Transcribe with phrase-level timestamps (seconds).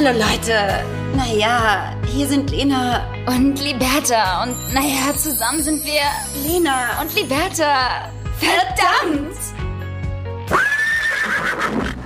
[0.00, 0.84] Hallo Leute.
[1.16, 4.44] Naja, hier sind Lena und Liberta.
[4.44, 6.02] Und naja, zusammen sind wir
[6.48, 8.08] Lena und Liberta.
[8.38, 9.36] Verdammt!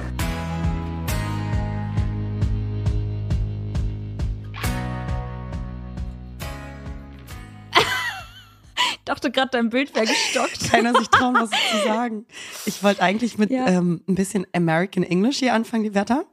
[8.94, 10.70] Ich dachte gerade, dein Bild wäre gestockt.
[10.70, 12.24] Keiner sich trauen, was zu sagen.
[12.64, 13.66] Ich wollte eigentlich mit Ja.
[13.66, 16.24] ähm, ein bisschen American English hier anfangen, die Wetter.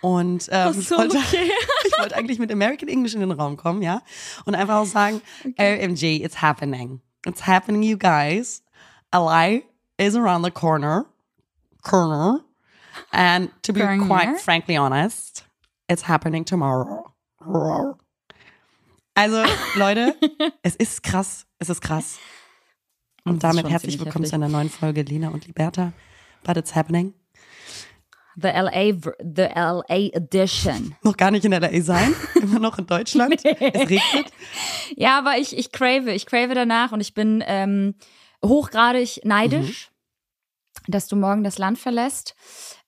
[0.00, 1.50] Und ähm, so, ich, wollte, okay.
[1.86, 4.02] ich wollte eigentlich mit American English in den Raum kommen, ja.
[4.44, 5.20] Und einfach auch sagen,
[5.58, 7.00] OMG, it's happening.
[7.26, 8.62] It's happening, you guys.
[9.12, 9.60] LA
[9.96, 11.06] is around the corner.
[11.82, 12.44] Corner.
[13.10, 14.06] And to be Corner.
[14.06, 15.44] quite frankly honest,
[15.88, 17.04] it's happening tomorrow.
[19.14, 19.44] Also,
[19.76, 20.14] Leute,
[20.62, 21.46] es ist krass.
[21.58, 22.18] Es ist krass.
[23.24, 24.30] Und damit herzlich willkommen heftig.
[24.30, 25.92] zu einer neuen Folge Lena und Liberta.
[26.44, 27.14] But it's happening.
[28.40, 30.94] The LA, the LA Edition.
[31.02, 33.34] Noch gar nicht in LA sein, immer noch in Deutschland.
[33.44, 34.32] Es regnet.
[34.96, 37.94] Ja, aber ich, ich crave, ich crave danach und ich bin ähm,
[38.44, 39.90] hochgradig neidisch,
[40.86, 42.36] dass du morgen das Land verlässt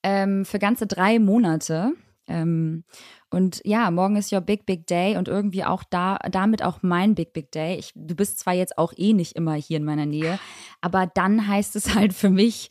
[0.03, 1.93] ähm, für ganze drei Monate.
[2.29, 2.85] Ähm,
[3.31, 7.15] und ja, morgen ist your Big Big Day und irgendwie auch da, damit auch mein
[7.15, 7.77] Big Big Day.
[7.77, 10.39] Ich, du bist zwar jetzt auch eh nicht immer hier in meiner Nähe,
[10.81, 12.71] aber dann heißt es halt für mich,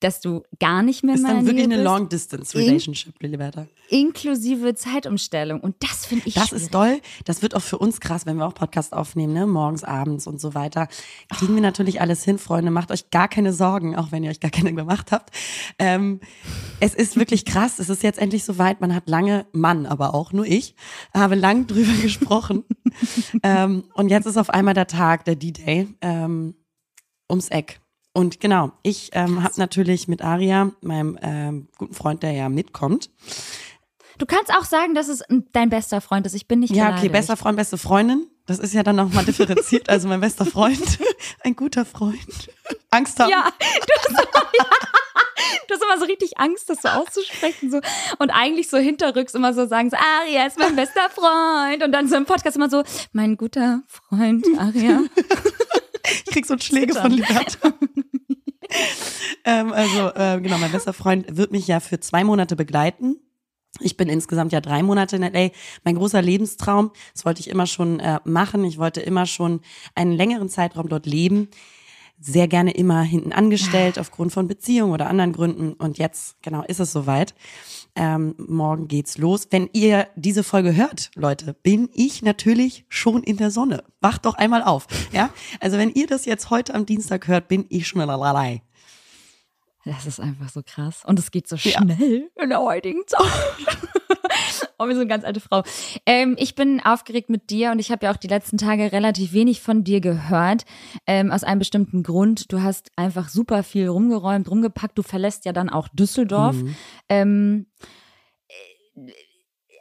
[0.00, 3.66] dass du gar nicht mehr in Ist dann wirklich eine bist, Long-Distance-Relationship, Liberta.
[3.88, 5.60] inklusive Zeitumstellung.
[5.60, 6.64] Und das finde ich Das schwierig.
[6.64, 7.00] ist doll.
[7.24, 9.46] Das wird auch für uns krass, wenn wir auch Podcast aufnehmen, ne?
[9.46, 10.88] Morgens, abends und so weiter.
[11.30, 12.70] Kriegen wir natürlich alles hin, Freunde.
[12.70, 15.30] Macht euch gar keine Sorgen, auch wenn ihr euch gar keine gemacht habt.
[15.78, 16.20] Ähm,
[16.80, 17.78] es ist wirklich krass.
[17.78, 18.80] Es ist jetzt endlich soweit.
[18.82, 20.74] Man hat lange, Mann, aber auch nur ich,
[21.14, 22.64] habe lang drüber gesprochen.
[23.42, 26.54] ähm, und jetzt ist auf einmal der Tag, der D-Day, ähm,
[27.30, 27.80] ums Eck.
[28.14, 33.10] Und genau, ich ähm, habe natürlich mit Aria, meinem ähm, guten Freund, der ja mitkommt,
[34.16, 36.34] Du kannst auch sagen, dass es ein- dein bester Freund ist.
[36.34, 38.28] Ich bin nicht Ja, okay, bester Freund, beste Freundin.
[38.46, 39.88] Das ist ja dann nochmal differenziert.
[39.88, 40.78] Also mein bester Freund,
[41.42, 42.48] ein guter Freund.
[42.90, 43.28] Angst haben.
[43.30, 44.28] Ja, du hast,
[45.68, 47.72] du hast immer so richtig Angst, das so auszusprechen.
[47.72, 47.80] So.
[48.18, 51.82] Und eigentlich so hinterrücks immer so sagen, so, Aria ist mein bester Freund.
[51.82, 55.00] Und dann so im Podcast immer so, mein guter Freund, Aria.
[56.06, 57.72] Ich krieg so Schläge von Liberta.
[59.44, 63.16] Ähm, also, äh, genau, mein bester Freund wird mich ja für zwei Monate begleiten.
[63.80, 65.50] Ich bin insgesamt ja drei Monate in LA.
[65.84, 68.64] Mein großer Lebenstraum, das wollte ich immer schon äh, machen.
[68.64, 69.60] Ich wollte immer schon
[69.94, 71.48] einen längeren Zeitraum dort leben.
[72.20, 75.72] Sehr gerne immer hinten angestellt aufgrund von Beziehungen oder anderen Gründen.
[75.72, 77.34] Und jetzt, genau, ist es soweit.
[77.96, 79.48] Ähm, morgen geht's los.
[79.50, 83.82] Wenn ihr diese Folge hört, Leute, bin ich natürlich schon in der Sonne.
[84.00, 84.86] Wacht doch einmal auf.
[85.12, 85.30] Ja,
[85.60, 88.62] also wenn ihr das jetzt heute am Dienstag hört, bin ich schon Lalei.
[89.84, 91.02] Das ist einfach so krass.
[91.04, 91.80] Und es geht so Ja.
[91.82, 93.20] schnell in der heutigen Zeit.
[94.78, 95.62] oh, wir sind eine ganz alte Frau.
[96.06, 99.32] Ähm, ich bin aufgeregt mit dir und ich habe ja auch die letzten Tage relativ
[99.32, 100.64] wenig von dir gehört.
[101.06, 102.50] Ähm, aus einem bestimmten Grund.
[102.52, 104.96] Du hast einfach super viel rumgeräumt, rumgepackt.
[104.96, 106.56] Du verlässt ja dann auch Düsseldorf.
[106.56, 106.74] Mhm.
[107.08, 107.66] Ähm,
[108.48, 109.12] äh,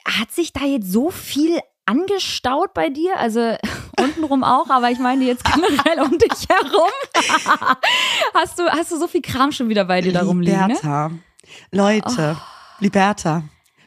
[0.05, 3.17] hat sich da jetzt so viel angestaut bei dir?
[3.19, 3.55] Also
[3.99, 6.91] untenrum auch, aber ich meine jetzt generell um dich herum.
[8.33, 10.59] hast, du, hast du so viel Kram schon wieder bei dir da rumliegen?
[10.59, 10.67] Ne?
[10.67, 11.11] Liberta.
[11.71, 12.37] Leute.
[12.79, 13.43] Liberta.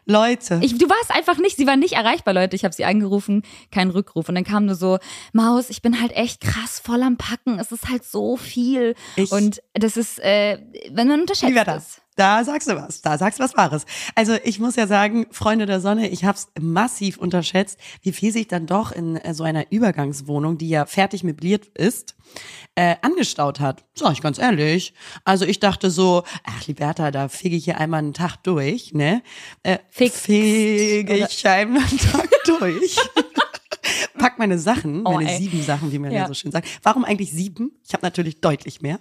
[0.08, 0.60] Leute.
[0.62, 2.54] Ich, du warst einfach nicht, sie war nicht erreichbar, Leute.
[2.54, 4.28] Ich habe sie angerufen, kein Rückruf.
[4.28, 4.98] Und dann kam nur so,
[5.32, 7.58] Maus, ich bin halt echt krass voll am Packen.
[7.58, 8.94] Es ist halt so viel.
[9.16, 10.58] Ich- und das ist, äh,
[10.90, 11.74] wenn man unterschätzt Liberta.
[11.74, 12.02] ist.
[12.16, 13.84] Da sagst du was, da sagst du was Wahres.
[14.14, 18.32] Also ich muss ja sagen, Freunde der Sonne, ich habe es massiv unterschätzt, wie viel
[18.32, 22.16] sich dann doch in äh, so einer Übergangswohnung, die ja fertig möbliert ist,
[22.74, 23.84] äh, angestaut hat.
[23.94, 24.94] Sag ich ganz ehrlich.
[25.24, 29.22] Also ich dachte so, ach Liberta, da fege ich hier einmal einen Tag durch, ne?
[29.62, 30.18] Äh, Fix.
[30.20, 32.96] fege ich einmal einen Tag durch.
[34.18, 35.38] Pack meine Sachen, Oh, meine ey.
[35.38, 36.20] sieben Sachen, wie man ja.
[36.22, 36.28] Ja.
[36.28, 36.66] so schön sagt.
[36.82, 37.72] Warum eigentlich sieben?
[37.86, 39.00] Ich habe natürlich deutlich mehr.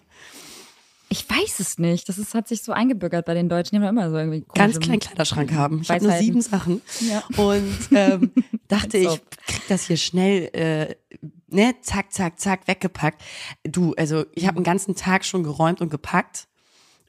[1.18, 2.10] Ich weiß es nicht.
[2.10, 3.76] Das ist, hat sich so eingebürgert bei den Deutschen.
[3.80, 5.80] Die haben immer so irgendwie ganz kleinen Kleiderschrank haben.
[5.82, 6.82] Ich habe nur sieben Sachen.
[7.00, 7.24] Ja.
[7.42, 8.32] Und ähm,
[8.68, 10.96] dachte, ich krieg das hier schnell, äh,
[11.48, 13.22] ne, zack, zack, zack, weggepackt.
[13.64, 16.48] Du, also ich habe einen ganzen Tag schon geräumt und gepackt.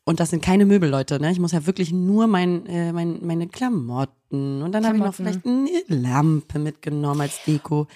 [0.04, 1.32] Und das sind keine Möbel, Leute, ne?
[1.32, 4.62] Ich muss ja wirklich nur mein, äh, mein, meine Klamotten.
[4.62, 7.88] Und dann habe ich noch vielleicht eine Lampe mitgenommen als Deko.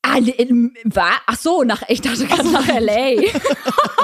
[0.00, 3.20] Ah, ne, ähm, wa- Ach so, nach, ich dachte gerade nach L.A.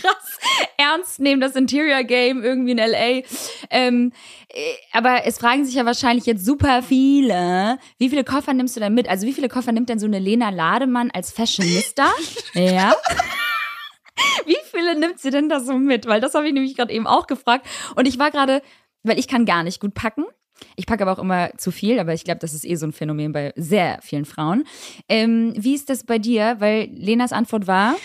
[0.00, 0.38] Krass,
[0.78, 3.22] ernst nehmen das Interior Game irgendwie in L.A.
[3.70, 4.12] Ähm,
[4.48, 8.80] äh, aber es fragen sich ja wahrscheinlich jetzt super viele, wie viele Koffer nimmst du
[8.80, 9.08] denn mit?
[9.08, 12.06] Also wie viele Koffer nimmt denn so eine Lena Lademann als Fashionista?
[12.54, 12.94] ja.
[14.46, 16.06] Wie viele nimmt sie denn da so mit?
[16.06, 17.66] Weil das habe ich nämlich gerade eben auch gefragt.
[17.96, 18.62] Und ich war gerade
[19.02, 20.24] weil ich kann gar nicht gut packen.
[20.76, 22.92] Ich packe aber auch immer zu viel, aber ich glaube, das ist eh so ein
[22.92, 24.64] Phänomen bei sehr vielen Frauen.
[25.08, 26.56] Ähm, wie ist das bei dir?
[26.58, 27.96] Weil Lenas Antwort war.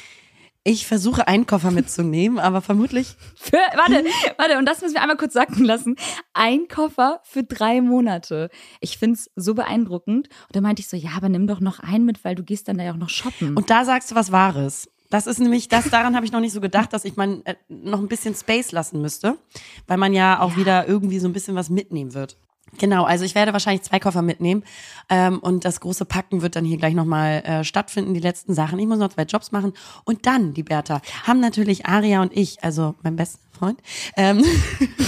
[0.67, 3.15] Ich versuche einen Koffer mitzunehmen, aber vermutlich.
[3.37, 4.03] Für, warte,
[4.37, 5.95] warte, und das müssen wir einmal kurz sacken lassen.
[6.33, 8.49] Ein Koffer für drei Monate.
[8.81, 10.27] Ich finde es so beeindruckend.
[10.27, 12.67] Und da meinte ich so, ja, aber nimm doch noch einen mit, weil du gehst
[12.67, 13.55] dann da ja auch noch shoppen.
[13.55, 14.89] Und da sagst du was Wahres.
[15.09, 17.55] Das ist nämlich, das daran habe ich noch nicht so gedacht, dass ich man äh,
[17.69, 19.37] noch ein bisschen Space lassen müsste,
[19.87, 20.57] weil man ja auch ja.
[20.57, 22.35] wieder irgendwie so ein bisschen was mitnehmen wird.
[22.77, 24.63] Genau, also ich werde wahrscheinlich zwei Koffer mitnehmen
[25.09, 28.77] ähm, und das große Packen wird dann hier gleich nochmal äh, stattfinden, die letzten Sachen.
[28.77, 29.73] Ich muss noch zwei Jobs machen
[30.03, 33.81] und dann, die Bertha, haben natürlich Aria und ich, also mein bester Freund,
[34.15, 34.43] ähm,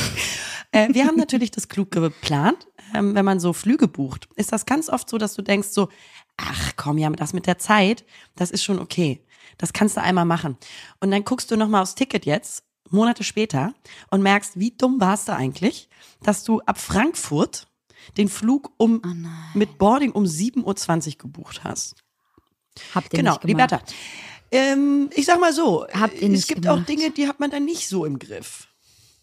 [0.71, 2.67] äh, wir haben natürlich das klug geplant.
[2.95, 5.89] Ähm, wenn man so Flüge bucht, ist das ganz oft so, dass du denkst so,
[6.37, 8.03] ach komm, ja, das mit der Zeit,
[8.35, 9.21] das ist schon okay.
[9.59, 10.57] Das kannst du einmal machen.
[11.01, 13.73] Und dann guckst du nochmal aufs Ticket jetzt Monate später
[14.09, 15.89] und merkst, wie dumm warst du eigentlich,
[16.23, 17.67] dass du ab Frankfurt
[18.17, 21.95] den Flug um oh mit Boarding um 7.20 Uhr gebucht hast.
[22.95, 23.71] Habt ihr genau, nicht gemacht?
[23.71, 23.81] Liberta.
[24.51, 26.81] Ähm, ich sag mal so, es gibt gemacht?
[26.81, 28.67] auch Dinge, die hat man dann nicht so im Griff.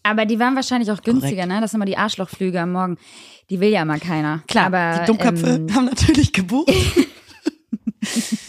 [0.03, 1.49] Aber die waren wahrscheinlich auch günstiger, Korrekt.
[1.49, 1.61] ne?
[1.61, 2.97] Das sind immer die Arschlochflüge am Morgen.
[3.49, 4.41] Die will ja mal keiner.
[4.47, 6.71] Klar, aber, die Dummköpfe ähm, haben natürlich gebucht.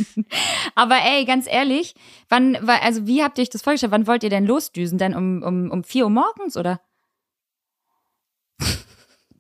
[0.75, 1.95] Aber ey, ganz ehrlich,
[2.29, 3.93] wann, also wie habt ihr euch das vorgestellt?
[3.93, 4.99] Wann wollt ihr denn losdüsen?
[4.99, 6.81] Denn um, um, um 4 Uhr morgens oder?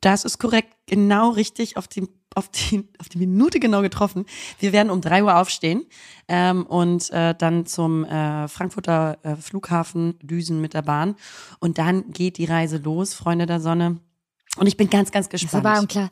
[0.00, 4.26] Das ist korrekt, genau richtig auf die, auf die, auf die Minute genau getroffen.
[4.58, 5.86] Wir werden um 3 Uhr aufstehen
[6.28, 11.16] ähm, und äh, dann zum äh, Frankfurter äh, Flughafen düsen mit der Bahn.
[11.58, 13.98] Und dann geht die Reise los, Freunde der Sonne.
[14.56, 15.64] Und ich bin ganz, ganz gespannt.
[15.64, 16.10] Ist aber ein, klar,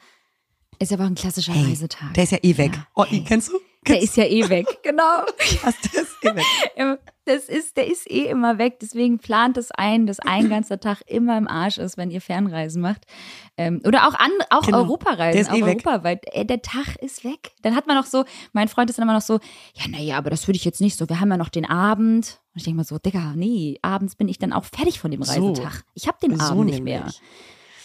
[0.78, 2.14] ist aber ein klassischer hey, Reisetag.
[2.14, 2.72] Der ist ja eh weg.
[2.74, 2.86] Ja.
[2.94, 3.24] Oh, hey.
[3.26, 3.58] kennst du?
[3.88, 5.24] Der ist ja eh weg, genau.
[5.62, 6.98] Was, der ist eh weg.
[7.28, 8.78] Das ist, der ist eh immer weg.
[8.80, 12.80] Deswegen plant es ein, dass ein ganzer Tag immer im Arsch ist, wenn ihr Fernreisen
[12.80, 13.04] macht.
[13.56, 14.82] Ähm, oder auch, an, auch genau.
[14.82, 16.24] Europareisen, der ist auch eh europaweit.
[16.24, 16.34] Weg.
[16.36, 17.50] Äh, der Tag ist weg.
[17.62, 19.40] Dann hat man noch so, mein Freund ist dann immer noch so,
[19.74, 21.08] ja, naja, aber das würde ich jetzt nicht so.
[21.08, 22.38] Wir haben ja noch den Abend.
[22.54, 25.22] Und ich denke mal so, Digga, nee, abends bin ich dann auch fertig von dem
[25.22, 25.82] Reisetag.
[25.94, 27.10] Ich habe den so Abend nicht mehr.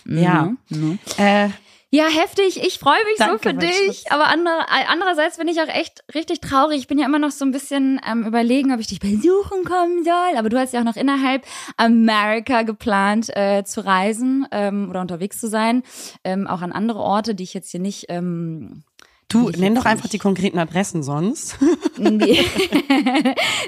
[0.05, 0.53] Ja.
[0.69, 0.99] Mhm.
[1.17, 1.49] Äh,
[1.93, 2.63] ja, heftig.
[2.65, 4.09] Ich freue mich Danke, so für dich.
[4.13, 6.77] Aber andere, andererseits bin ich auch echt richtig traurig.
[6.77, 10.05] Ich bin ja immer noch so ein bisschen ähm, überlegen, ob ich dich besuchen kommen
[10.05, 10.37] soll.
[10.37, 11.45] Aber du hast ja auch noch innerhalb
[11.75, 15.83] Amerika geplant äh, zu reisen ähm, oder unterwegs zu sein.
[16.23, 18.85] Ähm, auch an andere Orte, die ich jetzt hier nicht ähm,
[19.31, 21.57] Du, nenn doch einfach die konkreten Adressen sonst.
[22.01, 22.45] Die,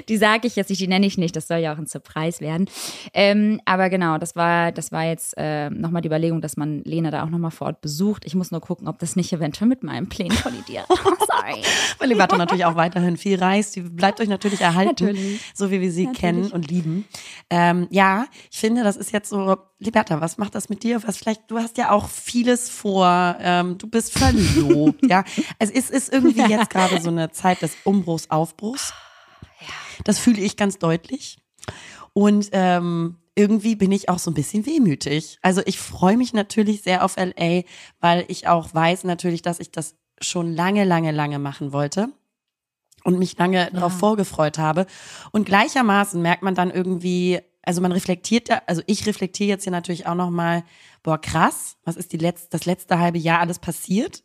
[0.08, 2.40] die sage ich jetzt nicht, die nenne ich nicht, das soll ja auch ein Surprise
[2.40, 2.68] werden.
[3.12, 7.10] Ähm, aber genau, das war, das war jetzt äh, nochmal die Überlegung, dass man Lena
[7.10, 8.24] da auch nochmal vor Ort besucht.
[8.24, 10.86] Ich muss nur gucken, ob das nicht eventuell mit meinen Plänen kollidiert.
[11.06, 11.62] Oh, sorry.
[11.98, 13.76] Weil Liberta natürlich auch weiterhin viel reist.
[13.76, 15.40] Die bleibt euch natürlich erhalten, natürlich.
[15.54, 16.20] so wie wir sie natürlich.
[16.20, 17.04] kennen und lieben.
[17.50, 21.02] Ähm, ja, ich finde, das ist jetzt so, Liberta, was macht das mit dir?
[21.06, 25.24] Was vielleicht, du hast ja auch vieles vor, ähm, du bist verlobt, ja.
[25.58, 28.92] Es ist, ist irgendwie jetzt gerade so eine Zeit des Umbruchs, Aufbruchs.
[30.04, 31.38] Das fühle ich ganz deutlich.
[32.12, 35.38] Und ähm, irgendwie bin ich auch so ein bisschen wehmütig.
[35.42, 37.62] Also ich freue mich natürlich sehr auf LA,
[38.00, 42.08] weil ich auch weiß natürlich, dass ich das schon lange, lange, lange machen wollte
[43.02, 43.70] und mich lange ja.
[43.70, 44.86] darauf vorgefreut habe.
[45.32, 49.72] Und gleichermaßen merkt man dann irgendwie, also man reflektiert ja, also ich reflektiere jetzt hier
[49.72, 50.64] natürlich auch nochmal,
[51.02, 54.22] boah, krass, was ist die letzte, das letzte halbe Jahr alles passiert?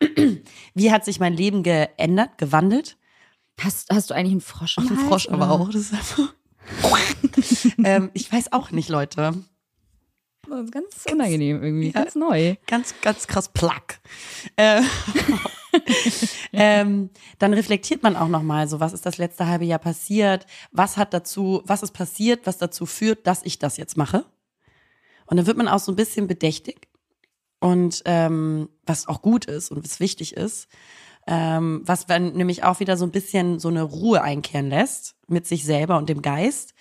[0.74, 2.96] Wie hat sich mein Leben geändert, gewandelt?
[3.60, 5.66] Hast, hast du eigentlich einen Frosch im Ach, einen Frosch aber auch.
[5.66, 6.34] Das ist einfach
[7.84, 9.44] ähm, ich weiß auch nicht, Leute.
[10.48, 12.56] Ist ganz unangenehm irgendwie, ja, ganz neu.
[12.66, 14.00] Ganz, ganz krass Plack.
[14.56, 14.82] Äh,
[16.52, 20.46] ähm, dann reflektiert man auch nochmal so, was ist das letzte halbe Jahr passiert?
[20.70, 24.24] Was hat dazu, was ist passiert, was dazu führt, dass ich das jetzt mache?
[25.26, 26.88] Und dann wird man auch so ein bisschen bedächtig
[27.60, 30.68] und ähm, was auch gut ist und was wichtig ist,
[31.26, 35.46] ähm, was wenn nämlich auch wieder so ein bisschen so eine Ruhe einkehren lässt mit
[35.46, 36.74] sich selber und dem Geist.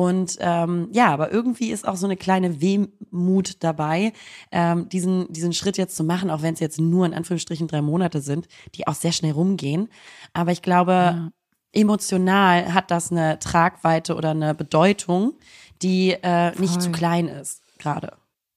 [0.00, 4.14] Und ähm, ja, aber irgendwie ist auch so eine kleine Wehmut dabei,
[4.50, 7.82] ähm, diesen, diesen Schritt jetzt zu machen, auch wenn es jetzt nur in Anführungsstrichen drei
[7.82, 9.90] Monate sind, die auch sehr schnell rumgehen.
[10.32, 11.30] Aber ich glaube, ja.
[11.72, 15.34] emotional hat das eine Tragweite oder eine Bedeutung,
[15.82, 18.14] die äh, nicht zu klein ist gerade.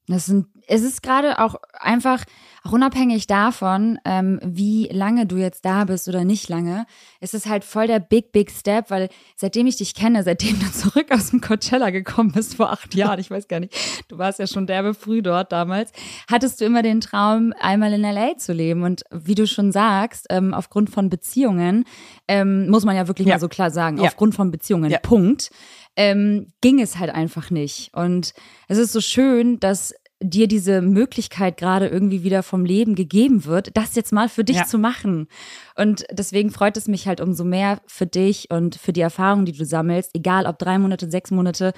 [0.08, 2.26] Das sind, es ist gerade auch einfach,
[2.66, 6.86] auch unabhängig davon, ähm, wie lange du jetzt da bist oder nicht lange,
[7.22, 10.66] ist es halt voll der big, big step, weil seitdem ich dich kenne, seitdem du
[10.72, 13.74] zurück aus dem Coachella gekommen bist vor acht Jahren, ich weiß gar nicht,
[14.10, 15.92] du warst ja schon derbe früh dort damals,
[16.30, 18.84] hattest du immer den Traum, einmal in LA zu leben.
[18.84, 21.86] Und wie du schon sagst, ähm, aufgrund von Beziehungen,
[22.28, 23.36] ähm, muss man ja wirklich ja.
[23.36, 24.04] mal so klar sagen, ja.
[24.04, 25.00] aufgrund von Beziehungen, ja.
[25.00, 25.50] Punkt
[25.96, 27.94] ähm, ging es halt einfach nicht.
[27.94, 28.34] Und
[28.68, 33.76] es ist so schön, dass dir diese Möglichkeit gerade irgendwie wieder vom Leben gegeben wird,
[33.76, 34.66] das jetzt mal für dich ja.
[34.66, 35.28] zu machen.
[35.76, 39.52] Und deswegen freut es mich halt umso mehr für dich und für die Erfahrungen, die
[39.52, 41.74] du sammelst, egal ob drei Monate, sechs Monate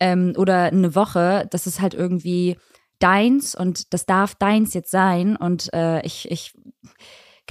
[0.00, 2.56] ähm, oder eine Woche, das ist halt irgendwie
[3.00, 5.36] deins und das darf deins jetzt sein.
[5.36, 6.54] Und äh, ich, ich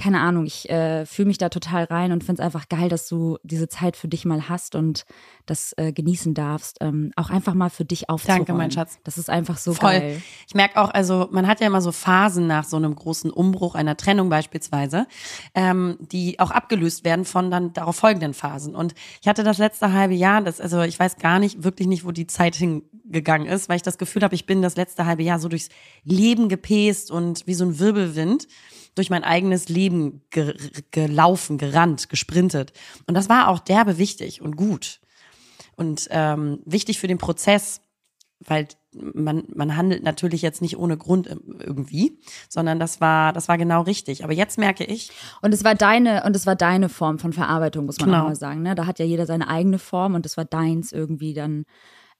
[0.00, 3.06] keine Ahnung, ich äh, fühle mich da total rein und finde es einfach geil, dass
[3.06, 5.04] du diese Zeit für dich mal hast und
[5.44, 6.78] das äh, genießen darfst.
[6.80, 8.46] Ähm, auch einfach mal für dich aufzuräumen.
[8.46, 8.98] Danke, mein Schatz.
[9.04, 9.90] Das ist einfach so Voll.
[9.90, 10.22] geil.
[10.48, 13.74] Ich merke auch, also man hat ja immer so Phasen nach so einem großen Umbruch,
[13.74, 15.06] einer Trennung beispielsweise,
[15.54, 18.74] ähm, die auch abgelöst werden von dann darauf folgenden Phasen.
[18.74, 22.06] Und ich hatte das letzte halbe Jahr, das, also ich weiß gar nicht, wirklich nicht,
[22.06, 25.24] wo die Zeit hingegangen ist, weil ich das Gefühl habe, ich bin das letzte halbe
[25.24, 25.68] Jahr so durchs
[26.04, 28.46] Leben gepäst und wie so ein Wirbelwind
[28.94, 30.54] durch mein eigenes Leben ge
[30.90, 32.72] gelaufen, gerannt, gesprintet.
[33.06, 35.00] Und das war auch derbe wichtig und gut.
[35.76, 37.80] Und ähm, wichtig für den Prozess,
[38.40, 42.18] weil man, man handelt natürlich jetzt nicht ohne Grund irgendwie,
[42.48, 44.24] sondern das war, das war genau richtig.
[44.24, 45.10] Aber jetzt merke ich.
[45.42, 48.22] Und es war deine, und es war deine Form von Verarbeitung, muss man genau.
[48.22, 48.62] auch mal sagen.
[48.62, 48.74] Ne?
[48.74, 51.64] Da hat ja jeder seine eigene Form und es war deins irgendwie dann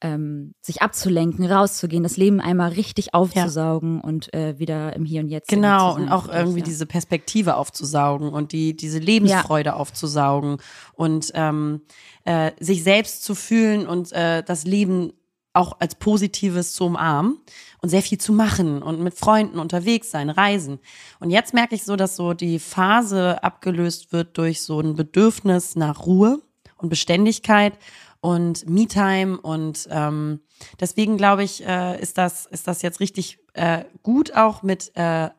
[0.01, 4.09] ähm, sich abzulenken, rauszugehen, das Leben einmal richtig aufzusaugen ja.
[4.09, 5.49] und äh, wieder im Hier und Jetzt.
[5.49, 6.65] Genau, und auch irgendwie ja.
[6.65, 9.77] diese Perspektive aufzusaugen und die, diese Lebensfreude ja.
[9.77, 10.59] aufzusaugen
[10.95, 11.83] und ähm,
[12.25, 15.13] äh, sich selbst zu fühlen und äh, das Leben
[15.53, 17.39] auch als Positives zu umarmen
[17.83, 20.79] und sehr viel zu machen und mit Freunden unterwegs sein, reisen.
[21.19, 25.75] Und jetzt merke ich so, dass so die Phase abgelöst wird durch so ein Bedürfnis
[25.75, 26.41] nach Ruhe
[26.77, 27.75] und Beständigkeit
[28.21, 30.41] und Me-Time und ähm,
[30.79, 35.31] deswegen glaube ich, äh, ist das ist das jetzt richtig äh, gut auch mit äh,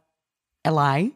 [0.64, 1.14] Ally,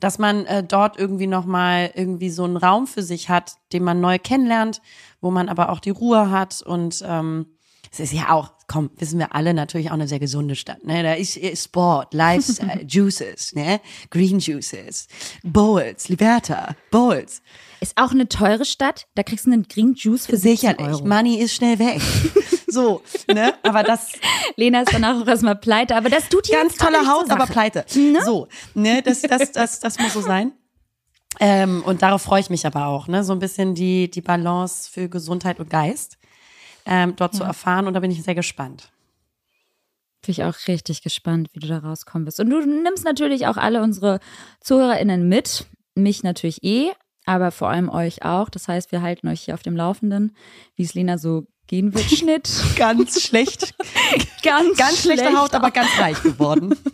[0.00, 3.84] dass man äh, dort irgendwie noch mal irgendwie so einen Raum für sich hat, den
[3.84, 4.80] man neu kennenlernt,
[5.20, 7.46] wo man aber auch die Ruhe hat und ähm,
[7.94, 10.84] es ist ja auch, komm, wissen wir alle, natürlich auch eine sehr gesunde Stadt.
[10.84, 11.04] Ne?
[11.04, 13.80] Da ist Sport, Lifestyle, Juices, ne?
[14.10, 15.06] Green Juices,
[15.44, 17.40] Bowls, Liberta, Bowls.
[17.80, 19.06] Ist auch eine teure Stadt.
[19.14, 20.84] Da kriegst du einen Green Juice für Sicherlich.
[20.84, 21.04] Euro.
[21.04, 22.00] Money ist schnell weg.
[22.66, 23.54] so, ne?
[23.62, 24.12] Aber das.
[24.56, 27.84] Lena ist danach auch erstmal pleite, aber das tut ja Ganz toller Haus, aber pleite.
[27.94, 28.22] Ne?
[28.24, 29.02] So, ne?
[29.02, 30.52] Das, das, das, das muss so sein.
[31.38, 33.22] Ähm, und darauf freue ich mich aber auch, ne?
[33.22, 36.18] So ein bisschen die, die Balance für Gesundheit und Geist
[36.86, 37.38] ähm, dort ja.
[37.38, 37.86] zu erfahren.
[37.86, 38.90] Und da bin ich sehr gespannt.
[40.22, 42.40] Bin ich auch richtig gespannt, wie du da rauskommen wirst.
[42.40, 44.20] Und du nimmst natürlich auch alle unsere
[44.60, 45.66] ZuhörerInnen mit.
[45.94, 46.90] Mich natürlich eh,
[47.24, 48.48] aber vor allem euch auch.
[48.48, 50.36] Das heißt, wir halten euch hier auf dem Laufenden,
[50.76, 52.04] wie es Lena so gehen wird.
[52.10, 52.50] Schnitt.
[52.76, 53.74] ganz schlecht.
[54.42, 55.38] ganz, ganz schlechte schlecht.
[55.38, 56.74] Haut, aber ganz reich geworden.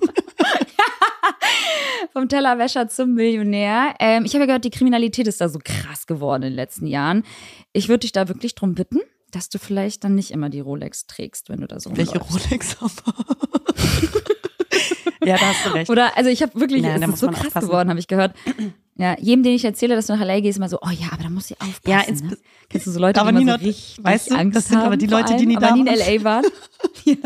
[2.13, 3.95] Vom Tellerwäscher zum Millionär.
[4.01, 6.87] Ähm, ich habe ja gehört, die Kriminalität ist da so krass geworden in den letzten
[6.87, 7.25] Jahren.
[7.73, 9.01] Ich würde dich da wirklich drum bitten,
[9.31, 12.77] dass du vielleicht dann nicht immer die Rolex trägst, wenn du da so Welche Rolex
[12.81, 13.15] aber?
[15.25, 15.91] ja, da hast du recht.
[15.91, 17.69] Oder, also ich habe wirklich, Nein, es ist so krass aufpassen.
[17.69, 18.35] geworden, habe ich gehört.
[19.01, 21.23] Ja, jedem, den ich erzähle, dass du nach LA gehst, immer so, oh ja, aber
[21.23, 21.91] da muss ich aufpassen.
[21.91, 22.37] Ja, ins, ne?
[22.69, 24.87] Kennst du so Leute, aber die immer so richtig weißt du, Angst das sind haben,
[24.87, 26.45] aber die Leute, die nie da nie in LA waren.
[27.07, 27.17] ja.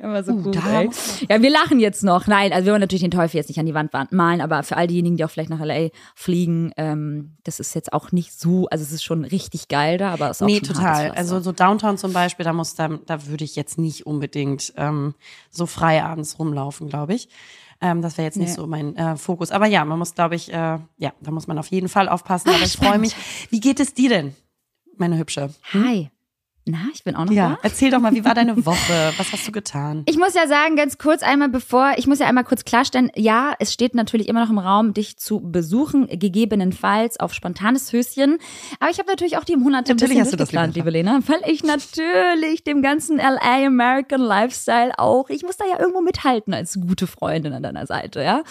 [0.00, 0.90] Immer so uh, cool, ey.
[1.28, 2.26] Ja, wir lachen jetzt noch.
[2.26, 4.76] Nein, also wir wollen natürlich den Teufel jetzt nicht an die Wand malen, aber für
[4.76, 8.66] all diejenigen, die auch vielleicht nach LA fliegen, ähm, das ist jetzt auch nicht so,
[8.70, 11.12] also es ist schon richtig geil da, aber es ist auch Nee, total.
[11.12, 15.14] Also so Downtown zum Beispiel, da muss da, da würde ich jetzt nicht unbedingt ähm,
[15.48, 17.28] so frei abends rumlaufen, glaube ich.
[17.80, 18.54] Ähm, das wäre jetzt nicht nee.
[18.54, 19.50] so mein äh, Fokus.
[19.50, 22.48] Aber ja, man muss, glaube ich, äh, ja, da muss man auf jeden Fall aufpassen.
[22.50, 23.16] Ach, aber ich freue mich.
[23.50, 24.36] Wie geht es dir denn,
[24.96, 25.50] meine Hübsche?
[25.70, 25.84] Hm?
[25.84, 26.10] Hi.
[26.66, 27.58] Na, ich bin auch noch ja, da.
[27.62, 29.12] Erzähl doch mal, wie war deine Woche?
[29.16, 30.02] Was hast du getan?
[30.06, 33.54] Ich muss ja sagen, ganz kurz einmal bevor, ich muss ja einmal kurz klarstellen, ja,
[33.58, 38.38] es steht natürlich immer noch im Raum, dich zu besuchen, gegebenenfalls auf spontanes Höschen.
[38.78, 41.64] Aber ich habe natürlich auch die Monate natürlich ein bisschen durchgeplant, liebe Lena, weil ich
[41.64, 47.06] natürlich dem ganzen LA American Lifestyle auch, ich muss da ja irgendwo mithalten als gute
[47.06, 48.42] Freundin an deiner Seite, ja.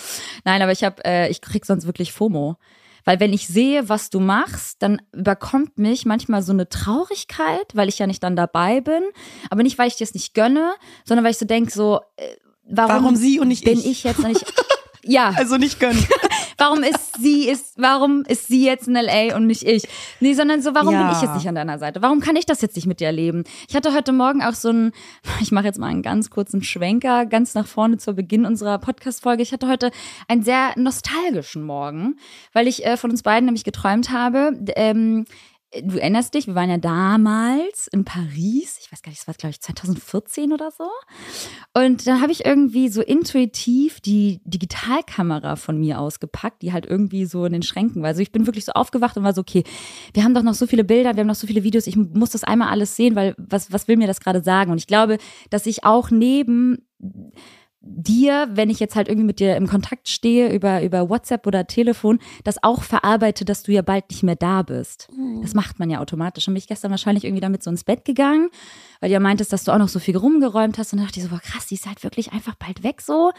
[0.45, 2.57] Nein, aber ich habe, äh, ich krieg sonst wirklich FOMO.
[3.05, 7.89] Weil wenn ich sehe, was du machst, dann überkommt mich manchmal so eine Traurigkeit, weil
[7.89, 9.03] ich ja nicht dann dabei bin.
[9.49, 10.73] Aber nicht, weil ich dir es nicht gönne,
[11.05, 14.03] sondern weil ich so denke, so, äh, warum, warum sie und nicht bin ich, ich
[14.03, 14.45] jetzt noch nicht.
[15.05, 15.33] Ja.
[15.37, 16.05] Also nicht gönnen.
[16.59, 19.83] warum ist sie ist warum ist sie jetzt in LA und nicht ich?
[20.19, 21.03] Nee, sondern so warum ja.
[21.03, 22.01] bin ich jetzt nicht an deiner Seite?
[22.01, 23.43] Warum kann ich das jetzt nicht mit dir erleben?
[23.67, 24.91] Ich hatte heute morgen auch so ein
[25.41, 29.23] ich mache jetzt mal einen ganz kurzen Schwenker ganz nach vorne zu Beginn unserer Podcast
[29.23, 29.43] Folge.
[29.43, 29.91] Ich hatte heute
[30.27, 32.17] einen sehr nostalgischen Morgen,
[32.53, 35.25] weil ich äh, von uns beiden nämlich geträumt habe, ähm,
[35.71, 39.35] du erinnerst dich, wir waren ja damals in Paris, ich weiß gar nicht, das war
[39.35, 40.89] glaube ich 2014 oder so.
[41.73, 47.25] Und dann habe ich irgendwie so intuitiv die Digitalkamera von mir ausgepackt, die halt irgendwie
[47.25, 48.09] so in den Schränken war.
[48.09, 49.63] Also ich bin wirklich so aufgewacht und war so, okay,
[50.13, 52.31] wir haben doch noch so viele Bilder, wir haben noch so viele Videos, ich muss
[52.31, 54.71] das einmal alles sehen, weil was, was will mir das gerade sagen?
[54.71, 55.17] Und ich glaube,
[55.49, 56.79] dass ich auch neben
[57.81, 61.65] dir, wenn ich jetzt halt irgendwie mit dir im Kontakt stehe über, über WhatsApp oder
[61.65, 65.07] Telefon, das auch verarbeite, dass du ja bald nicht mehr da bist.
[65.15, 65.41] Mhm.
[65.41, 66.47] Das macht man ja automatisch.
[66.47, 68.49] Und bin ich gestern wahrscheinlich irgendwie damit so ins Bett gegangen,
[68.99, 70.91] weil du ja meintest, dass du auch noch so viel rumgeräumt hast.
[70.91, 73.31] Und dann dachte ich so, boah, krass, die ist halt wirklich einfach bald weg so.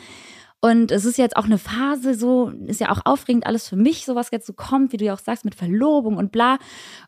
[0.61, 4.05] Und es ist jetzt auch eine Phase, so ist ja auch aufregend alles für mich,
[4.05, 6.59] so was jetzt so kommt, wie du ja auch sagst, mit Verlobung und bla.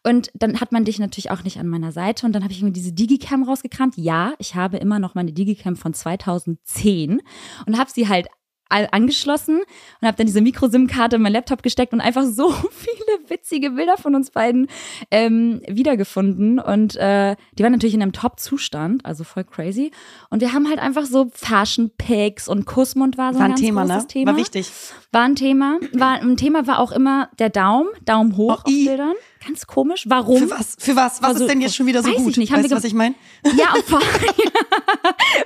[0.03, 2.25] Und dann hat man dich natürlich auch nicht an meiner Seite.
[2.25, 3.97] Und dann habe ich mir diese Digicam rausgekramt.
[3.97, 7.21] Ja, ich habe immer noch meine Digicam von 2010
[7.67, 8.27] und habe sie halt
[8.73, 9.61] angeschlossen
[10.01, 13.97] und habe dann diese Mikro-SIM-Karte in meinen Laptop gesteckt und einfach so viele witzige Bilder
[13.97, 14.69] von uns beiden
[15.11, 16.59] ähm, wiedergefunden.
[16.59, 19.91] Und äh, die waren natürlich in einem Top-Zustand, also voll crazy.
[20.31, 23.85] Und wir haben halt einfach so Fashion-Pics und Kussmund war so war ein, ein Thema,
[23.85, 24.05] ne?
[24.07, 24.33] Thema.
[24.33, 24.71] War wichtig.
[25.13, 25.79] War ein Thema.
[25.93, 29.15] War, ein Thema war auch immer der Daumen, Daumen hoch oh, auf Bildern.
[29.47, 30.05] Ganz komisch.
[30.09, 30.39] Warum?
[30.39, 30.77] Für was?
[30.79, 31.21] Für was?
[31.21, 32.31] Was also, ist denn jetzt schon wieder so weiß gut?
[32.33, 32.53] Ich nicht.
[32.53, 33.15] Weißt du, was ich meine?
[33.57, 34.01] Ja, und vor,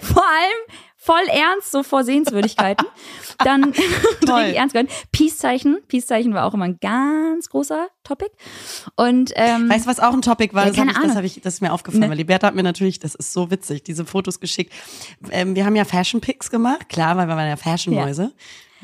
[0.01, 0.61] vor allem
[1.07, 2.85] voll ernst, so vor Sehenswürdigkeiten.
[3.45, 3.65] Dann
[4.23, 4.91] richtig ernst gehört.
[5.13, 5.79] Peace-Zeichen.
[5.89, 8.31] Peace-Zeichen war auch immer ein ganz großer Topic.
[8.97, 10.65] Und ähm, weißt du, was auch ein Topic war?
[10.67, 12.11] Ja, das, hab keine ich, das, hab ich, das ist mir aufgefallen, Ne.
[12.11, 14.73] weil Liberta hat mir natürlich, das ist so witzig, diese Fotos geschickt.
[15.31, 18.33] Ähm, wir haben ja Fashion Pics gemacht, klar, weil wir waren ja Fashion-Mäuse,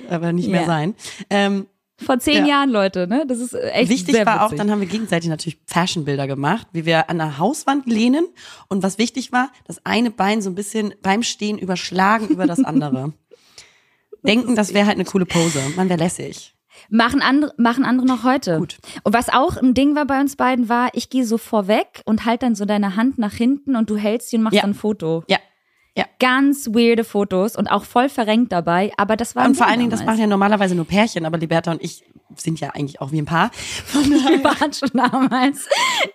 [0.08, 0.66] aber nicht mehr Ja.
[0.66, 0.94] sein.
[1.30, 1.66] Ähm,
[2.02, 2.56] vor zehn Ja.
[2.58, 3.24] Jahren, Leute, ne?
[3.26, 4.58] Das ist echt Wichtig sehr war auch, witzig.
[4.58, 8.26] dann haben wir gegenseitig natürlich Fashionbilder gemacht, wie wir an der Hauswand lehnen.
[8.68, 12.62] Und was wichtig war, das eine Bein so ein bisschen beim Stehen überschlagen über das
[12.64, 13.12] andere.
[14.24, 15.60] Denken, das wäre halt eine coole Pose.
[15.76, 16.54] Man wäre lässig.
[16.88, 18.58] Machen andere, machen andere noch heute.
[18.58, 18.78] Gut.
[19.02, 22.24] Und was auch ein Ding war bei uns beiden, war, ich gehe so vorweg und
[22.24, 24.62] halt dann so deine Hand nach hinten und du hältst sie und machst Ja.
[24.62, 25.22] dann ein Foto.
[25.28, 25.38] Ja.
[25.96, 26.06] Ja.
[26.18, 29.90] Ganz weirde Fotos und auch voll verrenkt dabei, aber das war Und vor allen Dingen,
[29.90, 32.04] das machen ja normalerweise nur Pärchen, aber Liberta und ich
[32.36, 33.50] sind ja eigentlich auch wie ein Paar.
[33.86, 35.66] Von Wir waren schon damals.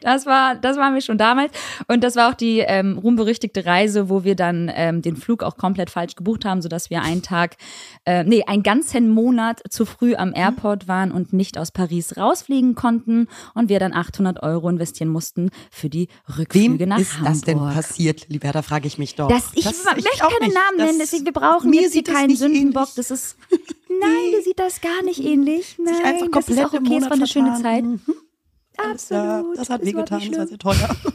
[0.02, 1.52] Das war, das waren wir schon damals.
[1.88, 5.58] Und das war auch die ähm, ruhmberüchtigte Reise, wo wir dann ähm, den Flug auch
[5.58, 7.56] komplett falsch gebucht haben, sodass wir einen Tag,
[8.06, 12.76] äh, nee, einen ganzen Monat zu früh am Airport waren und nicht aus Paris rausfliegen
[12.76, 17.34] konnten und wir dann 800 Euro investieren mussten für die Rückflüge Wem nach ist Hamburg.
[17.34, 19.28] das denn passiert, Liberta, frage ich mich doch.
[19.30, 20.54] Das, ich Das- möchte auch keine nicht.
[20.56, 22.84] Namen nennen, deswegen wir brauchen mir jetzt hier keinen Sündenbock.
[22.90, 22.96] ähnlich.
[22.96, 23.38] Das ist,
[24.00, 25.76] nein, dir sieht das gar nicht ähnlich.
[25.78, 27.62] Nein, Sich einfach das ist komplett auch okay, es war eine schöne.
[27.62, 27.84] Zeit.
[27.84, 28.02] Mhm.
[28.78, 29.58] Absolut.
[29.58, 30.96] Das hat wehgetan, das war sehr teuer.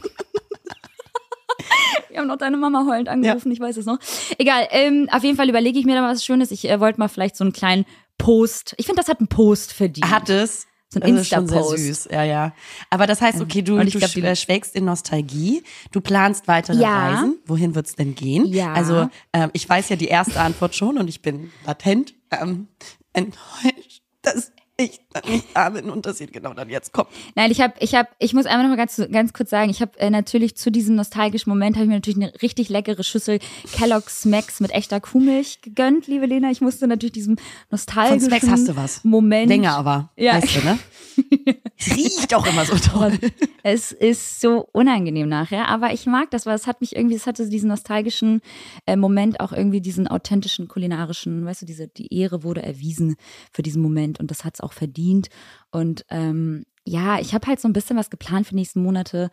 [2.09, 3.99] Wir haben noch deine Mama heulend angerufen, ich weiß es noch.
[4.37, 6.51] Egal, ähm, auf jeden Fall überlege ich mir da was Schönes.
[6.51, 7.87] Ich äh, wollte mal vielleicht so einen kleinen
[8.19, 8.75] Post.
[8.77, 10.11] Ich finde, das hat einen Post verdient.
[10.11, 10.67] Hat es.
[10.93, 11.79] So ein schon sehr Insta-Post.
[11.79, 12.53] süß, ja, ja.
[12.91, 16.83] Aber das heißt, okay, du, du glaub, die- äh, schwelgst in Nostalgie, du planst weitere
[16.83, 17.09] Ja.
[17.15, 17.39] Reisen.
[17.47, 18.45] Wohin wird's denn gehen?
[18.45, 18.75] Ja.
[18.75, 22.69] Also, ähm, ich weiß ja die erste Antwort schon und ich bin latent ähm,
[23.13, 24.53] enttäuscht, dass
[24.85, 27.09] ich nicht da bin und dass sie genau dann jetzt kommt.
[27.35, 29.81] Nein, ich habe, ich habe, ich muss einfach noch mal ganz, ganz kurz sagen, ich
[29.81, 33.39] habe äh, natürlich zu diesem nostalgischen Moment habe ich mir natürlich eine richtig leckere Schüssel
[33.73, 36.51] Kellogg's Smacks mit echter Kuhmilch gegönnt, liebe Lena.
[36.51, 39.05] Ich musste natürlich diesem Von nostalgischen Smacks hast du was.
[39.05, 39.49] Moment.
[39.49, 40.35] Länger aber, Ja.
[40.35, 40.79] weißt du, ne?
[41.95, 43.19] Riecht auch immer so toll.
[43.63, 47.27] Es ist so unangenehm nachher, aber ich mag das, weil es hat mich irgendwie, es
[47.27, 48.41] hatte diesen nostalgischen
[48.87, 53.17] äh, Moment, auch irgendwie diesen authentischen kulinarischen, weißt du, diese, die Ehre wurde erwiesen
[53.53, 55.29] für diesen Moment und das hat es auch verdient.
[55.71, 59.31] Und ähm, ja, ich habe halt so ein bisschen was geplant für die nächsten Monate,